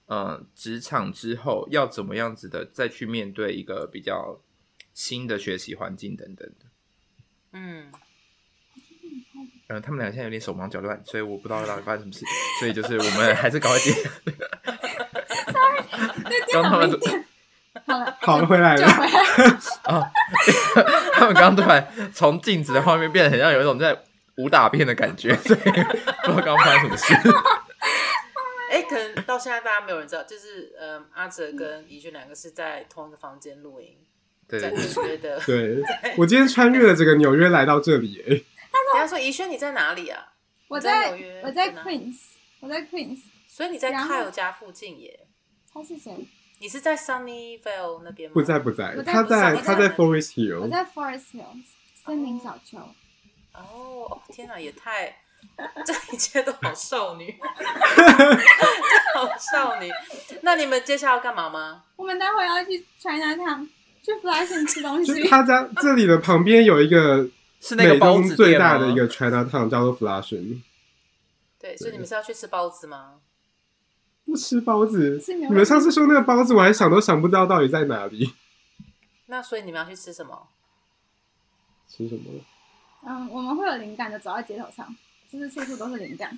[0.05, 4.39] 呃职场之后，要怎么样子的再去面对一个比较
[4.93, 6.65] 新的学习环境等等的。
[7.53, 7.91] 嗯，
[9.69, 12.27] 呃，他们俩现在有点手忙脚乱，所以我不知道到底发生什么事情。
[12.59, 13.91] 所以就是我们还是赶快接。
[16.53, 16.91] 刚他们。
[18.21, 18.87] 好了， 回来了。
[19.83, 20.03] 啊，
[21.13, 23.97] 他们刚刚突然从静止的画面变得很像有一种在
[24.37, 27.13] 武打片的感觉，所以不知道刚刚发生什么事。
[28.71, 33.97] 哎、欸，可能到现在大家没有人知道，就是嗯，阿哲跟怡萱两个是在同一个房间录音，
[34.47, 35.39] 对在纽约的。
[35.41, 35.83] 对，
[36.17, 38.21] 我今天穿越了这个纽约来到这里。
[38.21, 38.43] 哎，人
[38.93, 40.33] 家说怡轩你在哪里啊？
[40.67, 42.17] 我在纽约，我在 Queens，
[42.59, 45.27] 我在 Queens，所以你在 Kyle 家附近耶？
[45.73, 46.13] 他是谁？
[46.59, 48.33] 你是在 Sunnyvale 那边吗？
[48.33, 50.59] 不在不在，他在他在 Forest Hill。
[50.61, 51.63] 我在 Forest Hill
[51.95, 52.77] 森林小丘。
[53.53, 55.15] 哦，天哪，也太
[55.85, 57.33] 这一切都好少女，
[59.15, 59.89] 好少女。
[60.41, 61.83] 那你们接下来要干嘛吗？
[61.95, 63.67] 我们待会要去 Chinatown
[64.03, 65.27] 去 flashing 吃东西。
[65.27, 67.27] 他家这里的旁边有一个
[67.61, 70.61] 是美东最大的一个 Chinatown，叫做 flashing。
[71.59, 73.15] 对，所以你们是要去吃包子吗？
[74.29, 75.21] 不吃包子。
[75.39, 78.33] 你们上次说那个包子，我还想都想不到到底在哪里。
[79.25, 80.47] 那所以你们要去吃什么？
[81.87, 82.21] 吃什么？
[83.05, 84.95] 嗯，我们会有灵感的，走在街头上。
[85.31, 86.35] 就是处处都是灵感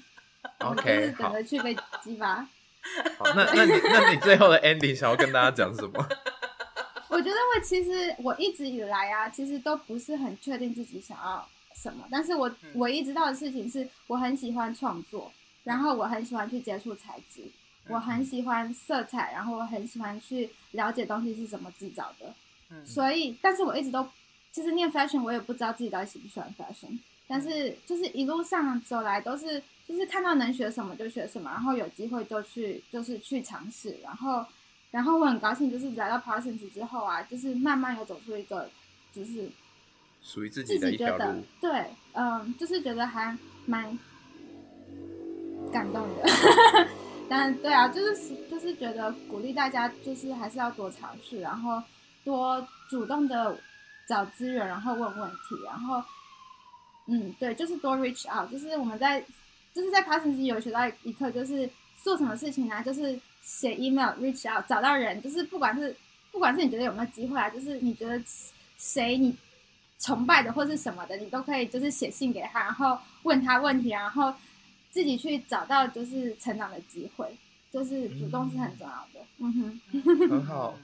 [0.60, 1.74] ，OK，等着去被
[2.04, 2.46] 激发。
[3.18, 5.94] 好，那那你那你最后的 ending 想要跟大家讲什么？
[7.08, 15.32] 我觉得我其实我一直以来啊，其实都不是很确定自己想要什么，但是我唯一知道的事情是我很喜欢创作，
[15.64, 17.44] 然后我很喜欢去接触材质，
[17.92, 22.34] 我很喜欢色彩，然后我很喜欢去了解东西是怎么制造的。
[22.86, 24.08] 所以，但是我一直都
[24.52, 26.98] 其实念 fashion，我也不知道自己到底喜不喜欢 fashion。
[27.28, 34.46] 但是就是一路上走来都是，就是看到能学什么就学什么，然后有机会就去，就是去尝试，然后，
[34.92, 38.70] 然后我很高兴，就是来到 Parsons 之后啊，就是慢慢有走出一个，
[39.14, 39.50] 就是
[40.22, 41.42] 属于自己的一条路。
[41.62, 43.98] 对，嗯，就是觉得还蛮
[45.72, 46.88] 感动的。
[47.32, 51.82] 但对啊，就是就是觉得鼓励大家，就是还是要多尝试，然后
[52.26, 53.58] 多主动的
[54.08, 56.04] 找资源，然后问问题，然后。
[57.08, 59.20] 嗯，对，就是多 reach out，就是我们在
[59.74, 61.70] 就是在 Parsons 有学到一课，就是
[62.02, 62.84] 做什么事情呢、啊？
[62.84, 65.94] 就是写 email reach out，找到人，就是不管是
[66.32, 68.22] 不管是你觉得有没有机会啊，就是你觉得
[68.78, 69.36] 谁你
[70.00, 74.32] 崇拜的或是什么的，你都可以就是写信给他，然后问他问题，然后
[74.92, 77.36] 自己去找到就是成长的机会，
[77.72, 79.22] 就是主动是很重要的。
[79.40, 80.78] 嗯，嗯哼，很好，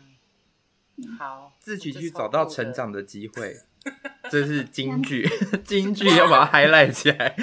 [1.20, 3.56] 好，自己去找到成长的机会。
[4.30, 5.26] 这是金句，
[5.64, 7.34] 金句要把它 highlight 起来。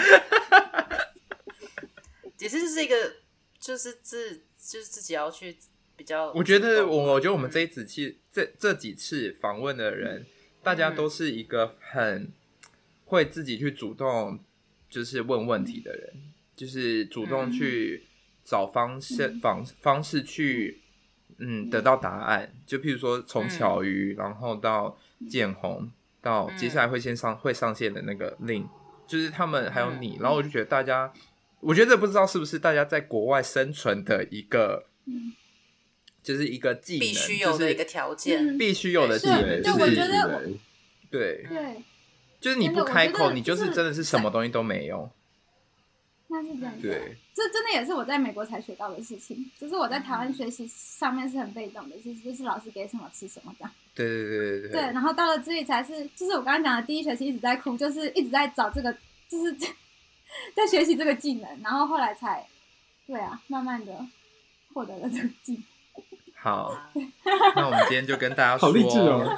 [2.37, 2.95] 其实就是一个，
[3.59, 5.57] 就是自，就是自己要去
[5.97, 6.31] 比较。
[6.33, 10.27] 我觉得我，我觉得我们这一次去这这几次访问的人，嗯、
[10.63, 12.31] 大家都是一个很
[13.07, 14.39] 会自己去主动，
[14.91, 18.05] 就是问问题的人，嗯、就是主动去
[18.45, 20.81] 找方式方、嗯、方式去，
[21.39, 22.53] 嗯，得到答案。
[22.67, 24.99] 就譬如说，从巧鱼，然后到
[25.29, 25.91] 建红。
[26.25, 28.67] 到接下来会先上、嗯、会上线的那个 link，
[29.07, 31.13] 就是他们还有你，嗯、然后我就觉得大家，
[31.61, 35.35] 我觉得不知道是不是大家在国外生存的一个，嗯、
[36.23, 40.51] 就是一个技能，必须有的一个条件，必须有的技能，对，就是我觉得，
[41.11, 41.47] 对。
[41.47, 41.83] 对，
[42.41, 45.11] 就是你不开口，你就是真的是什么东西都没有。
[46.35, 49.49] 那是真的，对，这真的也是我在美国才学到的事情。
[49.57, 53.73] 就是我在台湾学习上面是很被动的，其实就是老师给什么吃什么这样。
[53.95, 54.71] 对对对对对。
[54.73, 58.93] 对，然后到了这里才是，就是我刚刚讲的第一学期一直在哭，就是一直在找这个，
[59.29, 62.45] 就是在学习这个技能，然后后来才，
[63.07, 64.05] 对啊，慢慢的
[64.73, 65.63] 获得了这个技能。
[66.37, 66.77] 好，
[67.55, 69.35] 那我们今天就跟大家 说，好励志哦，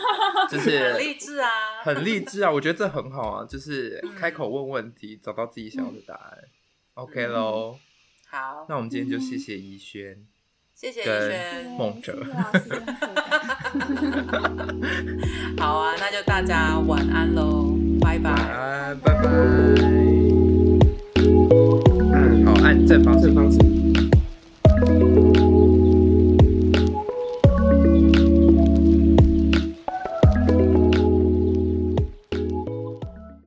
[0.51, 1.51] 就是很励志啊，
[1.85, 6.39] 很励志啊，我觉得这很好啊，就是开口问问题，找到自己想要的答案。
[6.97, 7.77] OK 喽，
[8.31, 10.17] 好，那我们今天就谢谢怡轩，
[10.75, 12.27] 谢谢怡轩、梦哲，
[15.59, 19.29] 好啊，那就大家晚安喽，拜拜，晚安，拜拜，
[22.15, 23.59] 嗯，好，按正方正方式。